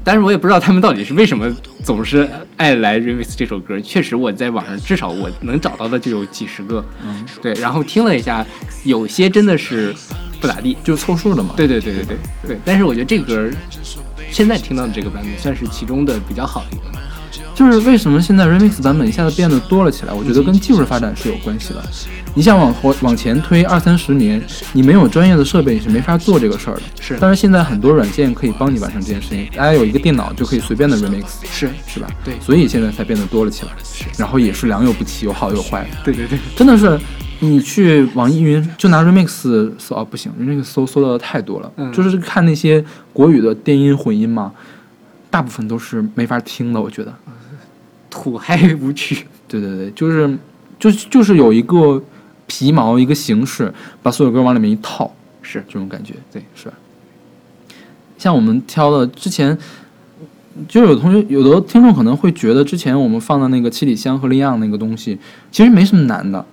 [0.02, 1.48] 但是我也不知道他们到底是为什么
[1.84, 3.78] 总是爱来 remix 这首歌。
[3.80, 8.44] 确实，我在网上至少我能找到的就有几十个，嗯，对，然后听了一下，
[8.82, 9.94] 有些真的是
[10.40, 11.54] 不咋地，就凑数的嘛。
[11.56, 12.16] 对对对对对
[12.48, 12.58] 对。
[12.64, 13.48] 但是我觉得这歌
[14.28, 16.98] 现在听到的这个版本算是其中的比较好的一个。
[17.54, 20.12] 就是为什么现在 remix 版本一下子变得多了起来？
[20.12, 21.82] 我觉得跟技术发展是有关系的。
[22.34, 26.82] 你想往后往前推二三十年，你没有专业的设备你是没法做这个事儿的。
[27.00, 32.08] 是但是现在很多软件可以帮你完成这件事情，大家有一个电脑就可以随便的 remix，是是吧？
[32.24, 33.72] 对所以现在才变得多了起来。
[33.84, 35.86] 是，然后也是良莠不齐，有好有坏。
[36.02, 36.98] 对对对，真的是，
[37.38, 41.70] 你去网易云就拿 remix 搜啊，不行，remix 搜搜到的太多了。
[41.76, 44.50] 嗯就是看那些国语的电音混音嘛，
[45.30, 47.14] 大部分都是没法听的，我觉得。
[48.14, 50.38] 土嗨舞曲，对对对，就是
[50.78, 52.00] 就就是有一个
[52.46, 55.12] 皮毛一个形式，把所有歌往里面一套，
[55.42, 56.74] 是这种感觉，对，是吧？
[58.16, 59.58] 像我们挑的之前，
[60.68, 65.18] 就有同学有的听众可能会觉得，之前我们放的那个七里香和利昂那个东西，
[65.50, 66.46] 其实没什么难的，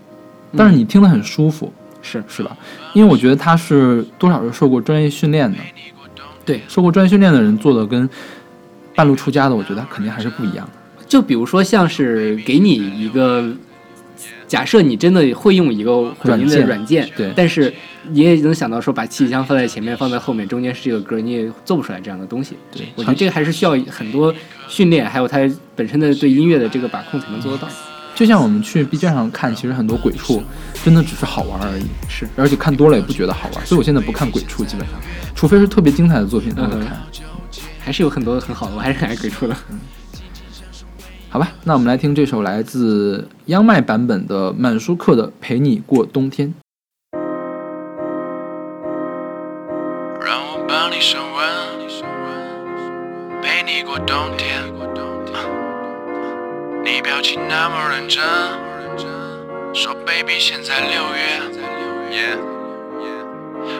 [0.57, 2.57] 但是你听得很舒服，是是吧？
[2.93, 5.57] 因为我觉得他是多少是受过专业训练的，
[6.43, 8.09] 对受过专业训练的人做的跟
[8.95, 10.80] 半路出家的，我觉得他肯定还是不一样的。
[11.11, 13.51] 就比如说像是给你一个。
[14.47, 17.73] 假设你真的会用一个混音的软件对但是
[18.09, 22.57] 你也能想到说把气枪放在前面，放在后面，中间是这个歌，你也做不出来这样的东西。
[22.69, 24.33] 对我觉得这个还是需要很多
[24.67, 25.39] 训练，还有它
[25.73, 27.67] 本身的对音乐的这个把控才能做得到。
[28.13, 30.43] 就像我们去 B 站上看，其实很多鬼畜
[30.83, 34.99] 真的只是好玩而已，是，而且看多了也不觉得好玩，所以我现在不看鬼畜，基本上，
[35.33, 37.01] 除非是特别精彩的作品才会嗯看。
[37.79, 39.55] 还是有很多很好的，我还是很爱鬼畜的。
[41.33, 46.49] 好吧，那我们来听这首来自央麦版本的满舒克的《陪你过冬天》。
[50.19, 51.41] 让我帮你升温，
[53.41, 54.61] 陪你过冬天。
[56.83, 58.21] 你表情那么认真，
[59.73, 61.39] 说 baby 现在六月。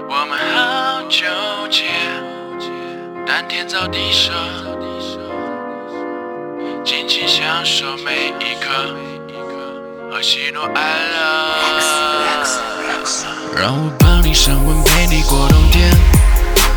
[0.08, 1.28] 我们好纠
[1.70, 1.84] 结，
[3.28, 4.32] 但天造地设，
[6.84, 8.96] 尽情享受每一刻
[10.12, 10.82] 和喜怒哀
[11.14, 11.22] 乐。
[13.56, 15.92] 让我帮你升温，陪你过冬天。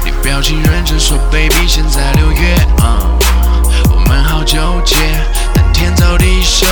[0.04, 2.54] 你表情认真说，baby 现在六月，
[3.90, 4.96] 我们好纠结，
[5.54, 6.66] 但天造地设，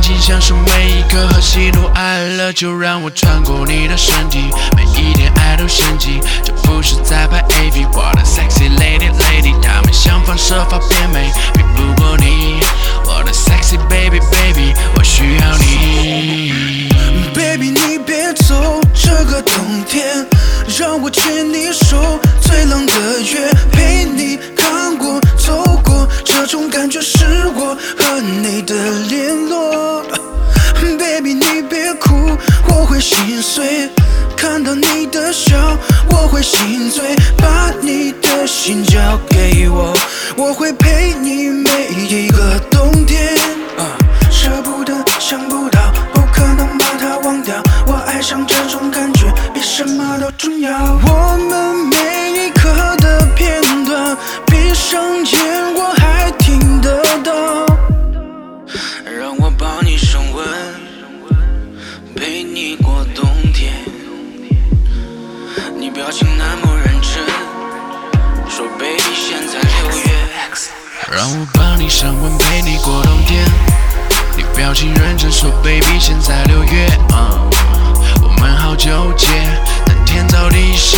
[0.00, 2.52] 尽情享受每一刻和喜怒哀乐。
[2.52, 4.38] 就让我穿过你的身体，
[4.76, 12.60] 每一天爱都升级，这不是在拍 AV，我的 sexy lady lady，他们想方设法变美，比不过你，
[13.04, 16.88] 我的 sexy baby baby，我需要你。
[17.34, 20.26] Baby，你别走，这个冬天
[20.78, 25.87] 让我牵你手，最冷的月陪你看过走过，
[26.24, 28.74] 这种感觉是我和你的
[29.08, 30.04] 联络。
[30.98, 32.14] Baby，你别哭，
[32.68, 33.90] 我会心碎。
[34.36, 35.56] 看到你的笑，
[36.10, 37.16] 我会心醉。
[37.36, 38.98] 把你的心交
[39.28, 39.92] 给我，
[40.36, 43.34] 我会陪你每一个冬天。
[43.76, 43.98] 啊
[44.30, 47.54] 舍不得，想不到，不可能把它忘掉。
[47.86, 50.70] 我爱上这种感觉，比什么都重要。
[50.72, 55.67] 我们每一刻的片段，闭上眼
[71.18, 73.44] 让我帮你升温，陪你过冬天。
[74.36, 77.50] 你表情认真说，baby 现在六月，嗯，
[78.22, 79.26] 我们好纠结，
[79.84, 80.96] 但天造地设，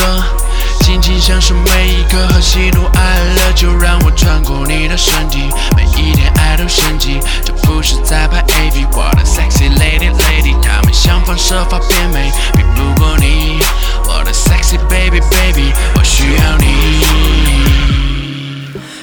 [0.81, 3.53] 尽情享受每一刻和喜怒哀乐。
[3.55, 13.63] 就让我穿过你的身体，每一天爱都升级，这不是在拍 AV，我的 sexy lady lady，他们想方设法变美，比不过你，
[14.05, 17.80] 我的 sexy baby baby，我需要你。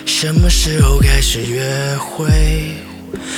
[0.07, 2.25] 什么时候开始约会？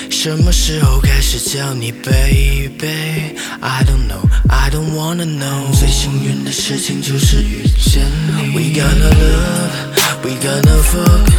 [0.09, 5.77] 什么时候开始叫你 baby？I don't know, I don't wanna know。
[5.77, 8.05] 最幸运的事情就是遇见
[8.37, 8.55] 你。
[8.55, 11.33] We gonna love, we gonna fuck。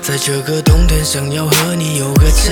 [0.00, 2.50] 在这个冬天，想要和你有个家。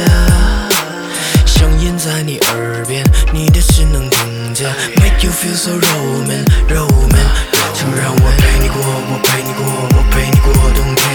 [1.46, 3.02] 声音在你耳边，
[3.32, 7.26] 你的心能听见，Make you feel so Roman, Roman。
[7.74, 9.64] 就让我陪你过，我陪你过，
[9.96, 11.08] 我陪你过冬天。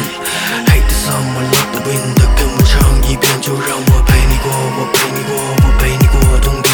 [1.04, 2.80] Hate the summer, let the winter，跟我唱
[3.10, 3.42] 一遍。
[3.42, 6.74] 就让我陪你过，我陪你过，我陪你过冬天。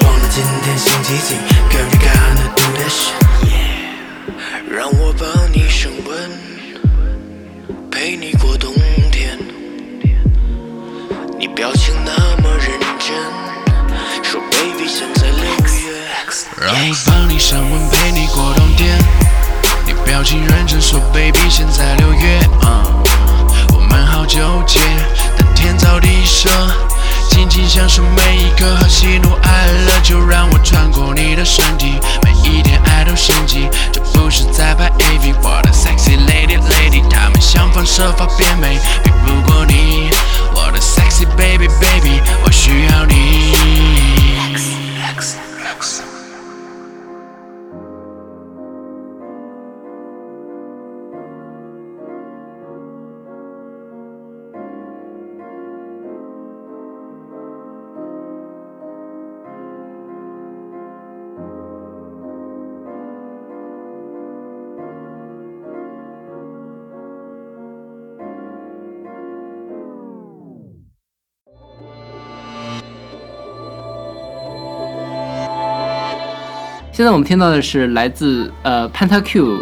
[0.00, 1.36] 忘了今天星期几
[1.70, 3.14] ，Girl you gotta do that shit。
[4.68, 6.30] 让我帮你升温，
[7.92, 8.74] 陪你过冬
[9.12, 9.38] 天。
[11.38, 13.14] 你表情那么认真，
[14.24, 16.02] 说 baby 现在六月。
[16.60, 18.98] 让我帮你升温，陪你过冬天。
[19.86, 23.04] 你表情认真说，baby 现在六月，嗯，
[23.94, 24.80] 我们好纠结，
[25.38, 26.50] 但天造地设，
[27.30, 30.00] 尽情享受每一刻和喜怒哀乐。
[30.02, 40.10] 就让我穿过你的身体，每一天爱都升级，这不是在拍 AV，我的 sexy lady lady，他们想方设法变美，比不过你，
[40.56, 44.23] 我的 sexy baby baby，我需要你。
[76.94, 79.58] 现在我们听到的是来自呃 Panta Q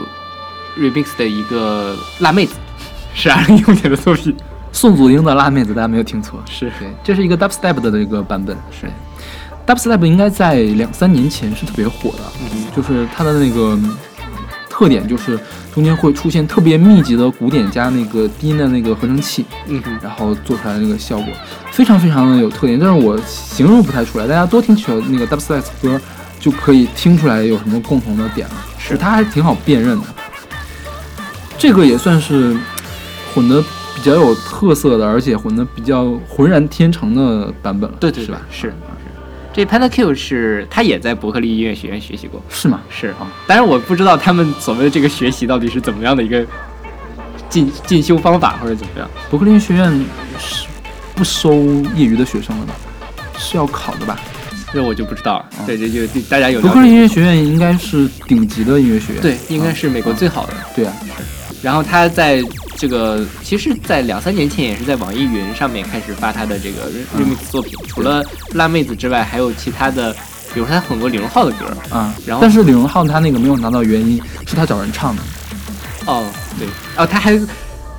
[0.79, 2.57] remix 的一个辣妹子，
[3.15, 4.37] 是二零一五年的作品。
[4.71, 6.71] 宋祖英的辣妹子，大家没有听错，是。
[6.79, 8.87] 对，这是一个 dubstep 的一个版本，是。
[9.67, 13.79] dubstep 应该在两三年前是特别火的，就是它的那个
[14.69, 15.41] 特点就是
[15.75, 21.29] 中间会出现特别密集的鼓点加那个低音的那个合成器，嗯哼，然后做出来的那个效果
[21.71, 25.99] 非常非常的有特点，但是我形容不太出来，大家多听几首那个 dubstep 歌
[26.43, 30.07] 就可以听出来有什么共同的点了，是它还挺好辨认的。
[31.57, 32.57] 这个也算是
[33.33, 33.63] 混的
[33.95, 38.41] 比较有特色的，而且混的比较浑然天成的版本了，对对对是吧？
[38.51, 38.75] 是是。
[39.53, 42.81] 这 Panda Q 是他也在伯克利音乐学院学习过，是吗？
[42.91, 46.45] 是啊，当然我不知道他们所谓的这个学习到底是怎么样的一个
[47.49, 49.09] 进进修方法或者怎么样。
[49.31, 50.05] 伯克利学院
[50.41, 50.67] 是
[51.15, 51.53] 不收
[51.95, 52.75] 业余的学生的吧？
[53.39, 54.19] 是要考的吧？
[54.73, 55.47] 这我就不知道了。
[55.67, 57.09] 对，这就大家有伯克利音乐。
[57.09, 59.23] 学院应该是顶级的音乐学院。
[59.23, 60.55] 对，应该啊是美国最好的。
[60.75, 60.93] 对啊，
[61.63, 62.43] 然后他在
[62.77, 70.13] 这个，其实，在两三年前也是在网易云上面开始发他的这个 remix 作品，除了辣妹子之外，还有其他的，
[70.55, 71.67] 比如说他混过李荣浩的歌。
[71.91, 75.23] 啊，然后但是李荣浩他那个没有拿到原因是他找人唱的，
[76.07, 76.25] 哦，
[76.59, 76.67] 对，
[76.97, 77.39] 哦，他还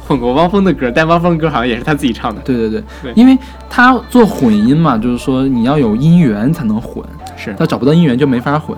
[0.06, 2.42] 混过汪峰的歌，但汪峰的歌好像也是他自己唱的。
[2.42, 3.38] 对对对，对因为
[3.70, 7.04] 他做混音嘛，就是说你要有音源才能混，
[7.38, 8.78] 是他找不到音源就没法混，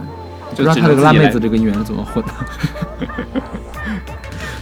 [0.51, 2.31] 不知道他这个辣妹子这个音源是怎么混的。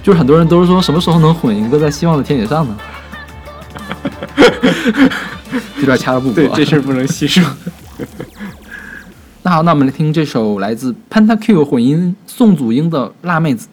[0.02, 2.78] 就是很多人都是说什么时候能混一个在希望的田野上呢？
[5.80, 6.56] 这段掐了不对，播。
[6.56, 7.44] 这事儿不能细说。
[9.44, 13.68] 那好，那我们来听这首来自 Pentakill 混音宋祖英的《辣妹子》。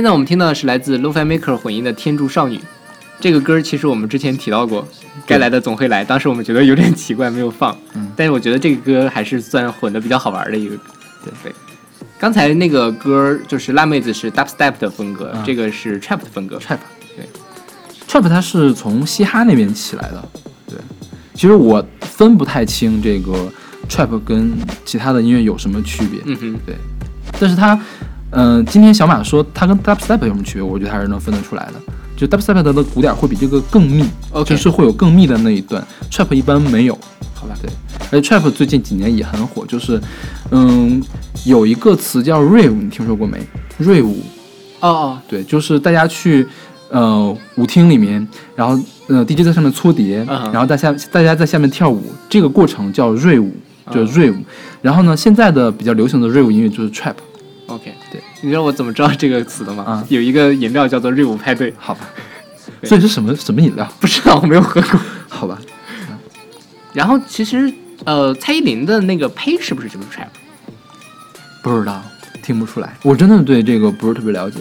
[0.00, 2.56] 现在我们听到的是来自 Lo-Fi Maker 混音的《天柱少女》。
[3.20, 4.88] 这个歌其实我们之前提到过，
[5.26, 6.02] 该来的总会来。
[6.02, 7.76] 当时我们觉得有点奇怪，没有放。
[7.92, 10.74] 嗯但是我觉得这个歌还是算混的比较好玩的一个。
[11.22, 11.52] 对对。
[12.18, 16.56] 刚才那个歌就是辣妹子是 dubstep 的风格，嗯这个是 trap 的风格。
[16.56, 16.78] trap，
[17.14, 17.28] 对
[18.08, 20.28] ，trap 它是从嘻哈那边起来的，
[20.66, 20.78] 对。
[21.34, 23.52] 其实我分不太清这个
[23.86, 24.50] trap 跟
[24.86, 26.74] 其他的音乐有什么区别，嗯哼，对。
[27.38, 27.78] 但是它，
[28.32, 31.74] 嗯、今天小马说它跟 dubstep 有什么区别，我觉得还是能分得出来的。
[32.16, 34.04] 就 dubstep 的鼓点会比这个更密
[34.44, 36.96] 就是会有更密的那一段，trap 一般没有。
[37.34, 37.54] 好吧。
[37.62, 37.70] 对，
[38.12, 40.00] 而且 trap 最近几年也很火，就是，
[40.50, 41.02] 嗯，
[41.44, 43.38] 有一个词叫 rave，你听说过没
[43.80, 44.14] ？rave，
[44.80, 46.46] 哦哦，对，就是大家去
[46.90, 48.78] 呃舞厅里面，然后
[49.08, 53.50] 呃 DJ 在上面搓碟，然后大家大家在下面跳舞，这个过程叫 rave，
[53.90, 54.36] 就是 rave。
[54.82, 57.14] 然后呢，现在的比较流行的 rave 音乐就是 trap，
[57.70, 59.84] OK，对，你知道我怎么知道这个词的吗？
[59.84, 62.08] 啊有一个饮料叫做瑞舞派对，好吧？
[62.84, 63.88] 所以是什么什么饮料？
[64.00, 65.00] 不知道我没有喝过。
[65.28, 65.58] 好吧，
[66.92, 67.72] 然后其实
[68.04, 70.26] 呃，蔡依林的那个呸是不是就是 trap？
[71.62, 72.02] 不知道，
[72.42, 72.94] 听不出来。
[73.02, 74.58] 我真的对这个不是特别了解。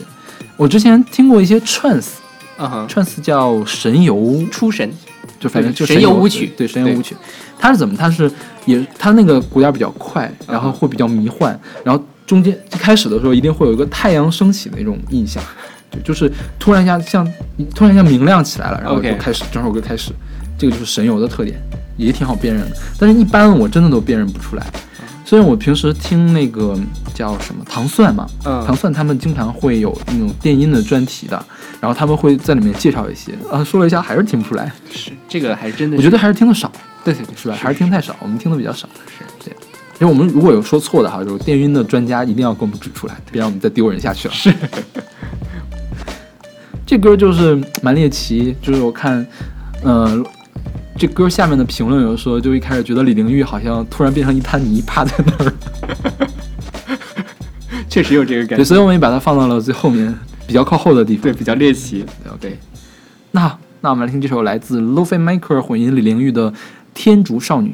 [0.55, 2.18] 我之前听过一些 trance，trance
[2.57, 4.91] 嗯哼，叫神游，出神。
[5.39, 7.16] 就反正就神游舞曲对神游舞曲，
[7.57, 7.95] 它是怎么？
[7.95, 8.30] 它是
[8.66, 15.42] 也它那个鼓点比较快，然后会比较迷幻，然后中间一开始的时候一定会有一个太阳升起的那种印象，
[15.90, 17.28] 就就是突然一下像
[17.74, 20.12] 突然一下明亮起来了，然后就开始整首歌开始，
[20.56, 21.60] 这个就是神游的特点，
[21.98, 22.78] 也挺好辨认的。
[23.00, 24.64] 但是一般我真的都辨认不出来。
[25.26, 26.78] 虽然我平时听那个
[27.16, 31.44] 叫什么糖蒜嘛，嗯糖蒜他们经常会有那种电音的专题的，
[31.82, 36.72] 然后他们会在里面介绍一些，啊，说了一下还是听不出来，是这个还是真的是，我觉得还是听的少，
[37.04, 37.56] 对对对，是吧？
[37.60, 38.88] 还是听太少，我们听的比较少。
[39.18, 39.56] 是对，
[40.00, 44.34] 因为我们如果有说错的哈，就是电晕的专家一定要给我们指出来，别让我们再丢人下去了。
[44.34, 44.54] 是，
[46.88, 49.26] 这歌就是蛮猎奇，就是我看，
[49.84, 50.24] 呃，
[50.97, 55.54] 这歌下面的评论有说，就一开始觉得李玲玉好像突然变成一滩泥趴在那儿，
[57.89, 61.24] 确实有这个感对，觉，所以我们也把它放到了最后面比较靠后的地方。
[61.24, 62.06] 对比较猎奇。
[62.24, 62.58] 对，OK。
[63.32, 66.52] 那那我们来听这首来自 Lo-Fi Maker 混音李玲玉的
[66.93, 67.70] 《天竺少女》。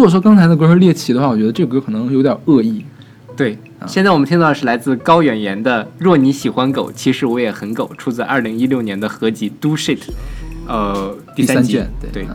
[0.00, 2.82] 如果说刚才的歌是猎奇的话，我觉得这个歌可能有点恶意。
[3.36, 9.98] 对，现在我们听到的是来自高远岩的《若你喜欢狗，其实我也很狗》，出自二零一六年的合集《Do Shit》，
[10.66, 11.62] 呃，第三。
[11.62, 12.26] 卷对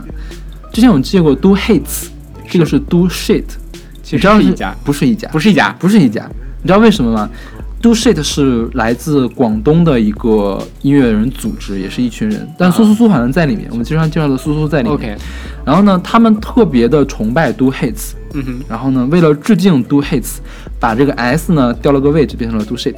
[0.72, 2.10] 之前我们借过 Do Hates，
[2.48, 3.46] 这个是 Do Shit，
[4.04, 6.30] 其实你知道是一家，不是一家，不是一家，不是一家，
[6.62, 7.28] 你知道为什么吗
[7.86, 14.98] ？Do Shit 是来自广东的一个音乐人组织，也是一群人，但苏苏苏好像在里面，我们经常介绍的苏苏在里面。
[14.98, 15.16] OK，
[15.64, 20.38] 然后呢，他们特别的崇拜 Do Hates，嗯哼，然后呢，为了致敬 Do Hates，
[20.80, 22.96] 把这个 S 呢调了个位置，变成了 Do Shit。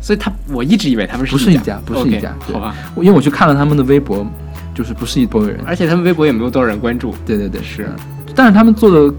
[0.00, 2.74] 所以他我一直以为他们不是不是一家，不是一家，好吧。
[2.96, 4.26] 因为我去看了他们的微博，
[4.74, 5.60] 就是不是一拨人。
[5.66, 7.14] 而且他们微博也没有多少人关注。
[7.26, 7.96] 对对对，是嗯
[8.34, 9.14] 但是他们做的，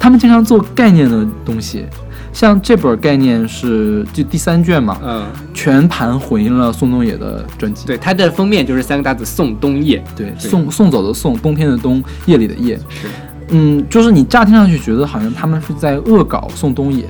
[0.00, 1.84] 他们经常做概念的东西，
[2.32, 7.86] 像这本概念是就第三卷嘛，嗯，全盘混音了宋冬野的专辑。
[7.86, 13.08] 对，它的封面就是三个大字“宋冬野对，对送送走的送，冬天的冬，夜里的夜。”，是
[13.50, 17.04] 嗯，就是你乍听上去觉得好像他们是在恶搞宋冬野，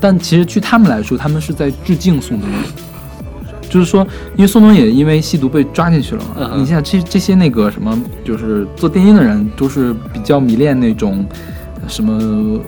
[0.00, 2.56] 但其实据他们来说，他们是在致敬宋冬野。
[3.70, 4.06] 就是说，
[4.36, 11.24] 因为宋冬野因为吸毒被抓进去了嘛，嗯哼你像这这些那个什么，就是做电音的人都是比较迷恋那种
[11.82, 12.60] 呃什么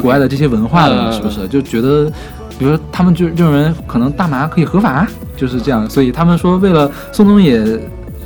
[0.00, 1.46] 国外的这些文化的，嗯是不是？
[1.48, 2.10] 就觉得，
[2.58, 5.04] 比比如说他们就认为可能大麻可以合法，
[5.36, 7.60] 就是这样，所以他们说为了宋冬野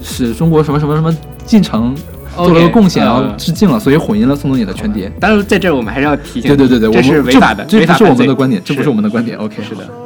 [0.03, 1.11] 使中国什么什么什么
[1.47, 1.95] 进程
[2.37, 5.11] 做了个贡献，然后呃致敬了，所以混音了宋冬野的全碟。
[5.19, 9.39] 当然，在这儿我们还是要提醒你，对对对对，这是违法的，这不是我们的观点，这不是是我们的观点。
[9.39, 9.85] OK，是的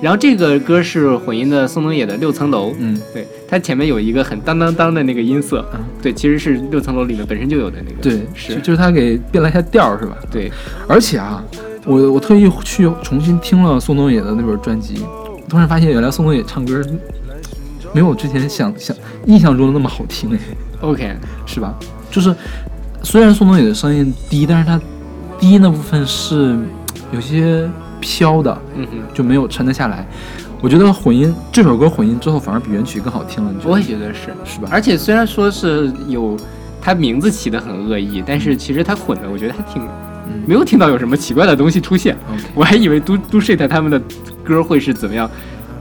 [0.00, 5.80] 然后这个歌是混音的宋冬野的《六层楼》，嗯，对，它前面有一个很当当当的那个音色，嗯。
[6.00, 8.54] 对，其实是六层楼里面本身就有的那个，对，是。
[8.60, 10.16] 就，是他给变了一下调，是吧？
[10.30, 10.50] 对，
[10.86, 11.42] 而且啊，
[11.84, 15.04] 我我特意去重新听了宋冬野的那本专辑，
[15.48, 16.80] 突然发现原来宋冬野唱歌
[17.92, 18.96] 没有我之前想想
[19.26, 20.38] 印象中的那么好听哎
[20.80, 21.74] ，OK，是吧？
[22.10, 22.32] 就是
[23.02, 24.80] 虽然宋冬野的声音低，但是他
[25.40, 26.56] 低那部分是
[27.10, 27.68] 有些
[28.00, 30.06] 飘的，嗯哼，就没有沉得下来。
[30.60, 33.70] 我觉得混音这首歌混音之后反而比原曲更好听了，你觉得？
[33.70, 34.68] 我也觉得是，是吧？
[34.72, 36.36] 而且虽然说是有
[36.80, 39.82] 它名字起的很恶意，但是其实它混的，我觉得还挺。
[39.82, 39.88] 嗯
[40.46, 42.14] 没有听到有什么奇怪的东西出现
[42.54, 43.98] 我还以为都都 shit 他们的
[44.44, 45.30] 歌会是怎么样，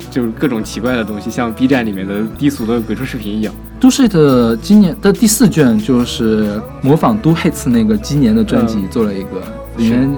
[0.09, 3.53] 就是各种奇怪的东西，像 B 站里面的低俗的鬼畜视频一样。
[3.77, 9.41] 都 shit 今年的第四卷就是模仿 Do Hits 那个今年的专辑做了一个，
[9.77, 10.09] 里面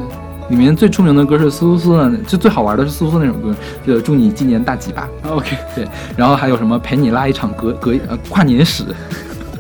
[0.50, 5.08] 里面最出名的歌是苏苏苏的，就最好玩的是苏苏那首歌，就祝你今年大吉吧。
[5.30, 5.88] OK，对，
[6.18, 8.84] 然后还有什么陪你拉一场隔隔呃跨年史，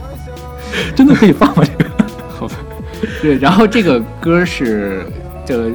[0.95, 1.63] 真的可以放吗？
[1.63, 1.89] 这个
[2.37, 2.55] 好吧，
[3.21, 5.05] 对，然后这个歌是
[5.45, 5.71] 这个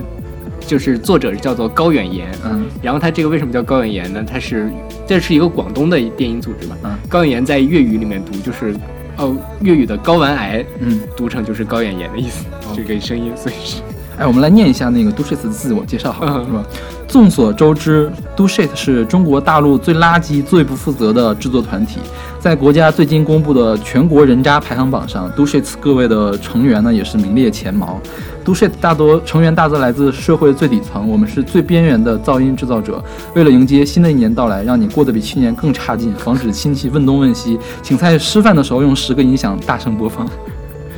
[0.61, 4.25] 就是作者叫做高远岩，嗯然后他这个为什么叫高远岩呢？
[4.27, 4.73] 他是
[5.07, 6.77] 这是一个广东的电音组织嘛？
[6.85, 8.75] 嗯高远岩在粤语里面读就是
[9.17, 12.45] 哦粤语的睾丸癌嗯，读成就是高远岩的意思，
[12.75, 13.77] 这个声音，所以是
[14.17, 16.65] 哎，我们来念一下那个 Do Shit 的自我介绍好了，嗯是吧？
[17.09, 21.99] 众所周知，Do Shit 是中国大陆最垃圾、最不负责的制作团体。
[22.39, 28.01] 在国家最近公布的全国人渣排行榜上，Do Shit 各位的成员呢也是名列前茅。
[28.45, 33.03] Do Shit 大多成员大多来自社会最底层，我们是最边缘的噪音制造者。
[33.35, 40.29] 为了迎接新的一年到来，让你过得比去年更差劲，防止亲戚问东问西，请在吃饭的时候用十个音响大声播放。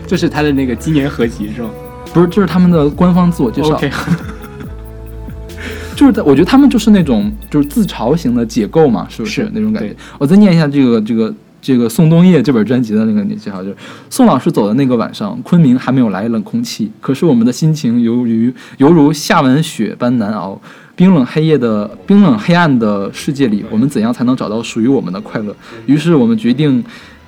[0.07, 1.71] 这是他的那个今年合集是吗
[2.17, 3.79] 不是，这是他们的官方自我介绍。
[5.95, 9.95] 就是在我觉得他们就是那种就是自嘲型的解构嘛，是不是是那种感觉？
[10.19, 13.77] 我再念一下这个这个这个宋冬野这本专辑的那个介绍，就是
[14.09, 20.59] 宋老师走的那个晚上，昆明还没有来冷空气，可是我们的心情犹如犹如下完雪般难熬。
[20.95, 25.55] 冰冷黑夜的冰冷黑暗的世界里，我们怎样才能找到属于我们的快乐？
[25.85, 26.83] 于是我们决定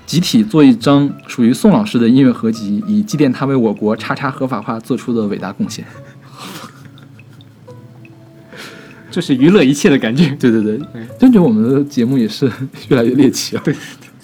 [0.09, 5.85] 集体做一张属于宋老师的音乐合集，以祭奠他为我国叉叉合法化做出的伟大贡献。
[9.13, 10.81] 就是娱乐一切的感觉， 对对对，
[11.19, 12.51] 真觉得我们的节目也是
[12.89, 13.63] 越来越猎奇了。
[13.63, 13.77] 对，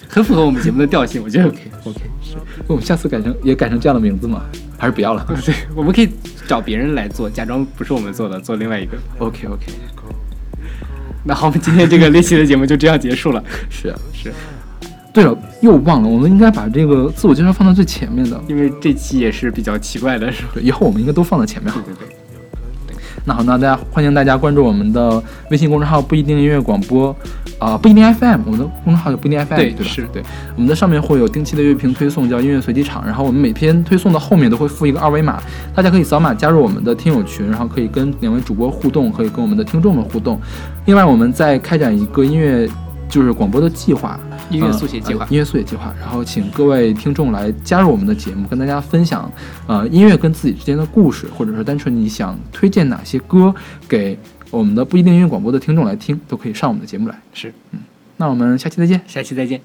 [0.09, 1.59] 很符合我们节目的调性，我觉得 OK。
[1.83, 2.35] OK，是。
[2.65, 4.41] 我们下次改成也改成这样的名字吗？
[4.79, 6.09] 还是不要了 对，我们可以
[6.47, 8.97] 找别人来做，假装不是我们做的，做另外一个。
[9.19, 9.65] ？OK OK，
[11.23, 13.43] 那好，我们今天这个猎奇的节目就这样结束了。
[13.69, 13.99] 是啊。
[14.11, 14.33] 是
[15.15, 18.37] 对了，又忘了，我们应该把这个自我介绍放到最前面的。
[18.49, 20.49] 因为这期也是比较奇怪的，是吧？
[20.61, 21.73] 以后我们应该都放在前面。
[21.73, 22.15] 对对对。
[23.27, 27.15] 那好，那大家欢迎大家关注我们的微信公众号“不一定音乐广播”，
[27.57, 29.55] 啊、不一定 FM，我们的公众号叫不一定 FM，吧？
[29.55, 30.21] 对是对，
[30.55, 35.41] 我们的上面会有定期的乐评推送，叫音乐随机场，然后我们每篇推送的后面都会附一个二维码，
[35.73, 40.39] 大家可以扫码加入我们的听友群，然后可以跟两位主播互动，可以跟我们的听众们互动。
[40.85, 42.69] 另外，我们在开展一个音乐
[43.09, 49.31] 就是广播的计划，音乐速写计划音乐速写计划，然后请各位听众来加入我们的节目，跟大家分享
[49.67, 53.53] 呃音乐跟自己之间的故事，或者是单纯你想推荐哪些歌
[53.87, 54.17] 给
[54.51, 57.19] 我们的不一定音乐广播的听众来听，都可以上我们的节目来。
[57.33, 57.79] 是，嗯
[58.17, 59.01] 那我们下期再见。
[59.07, 59.59] 下期再见。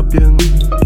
[0.00, 0.79] Arabien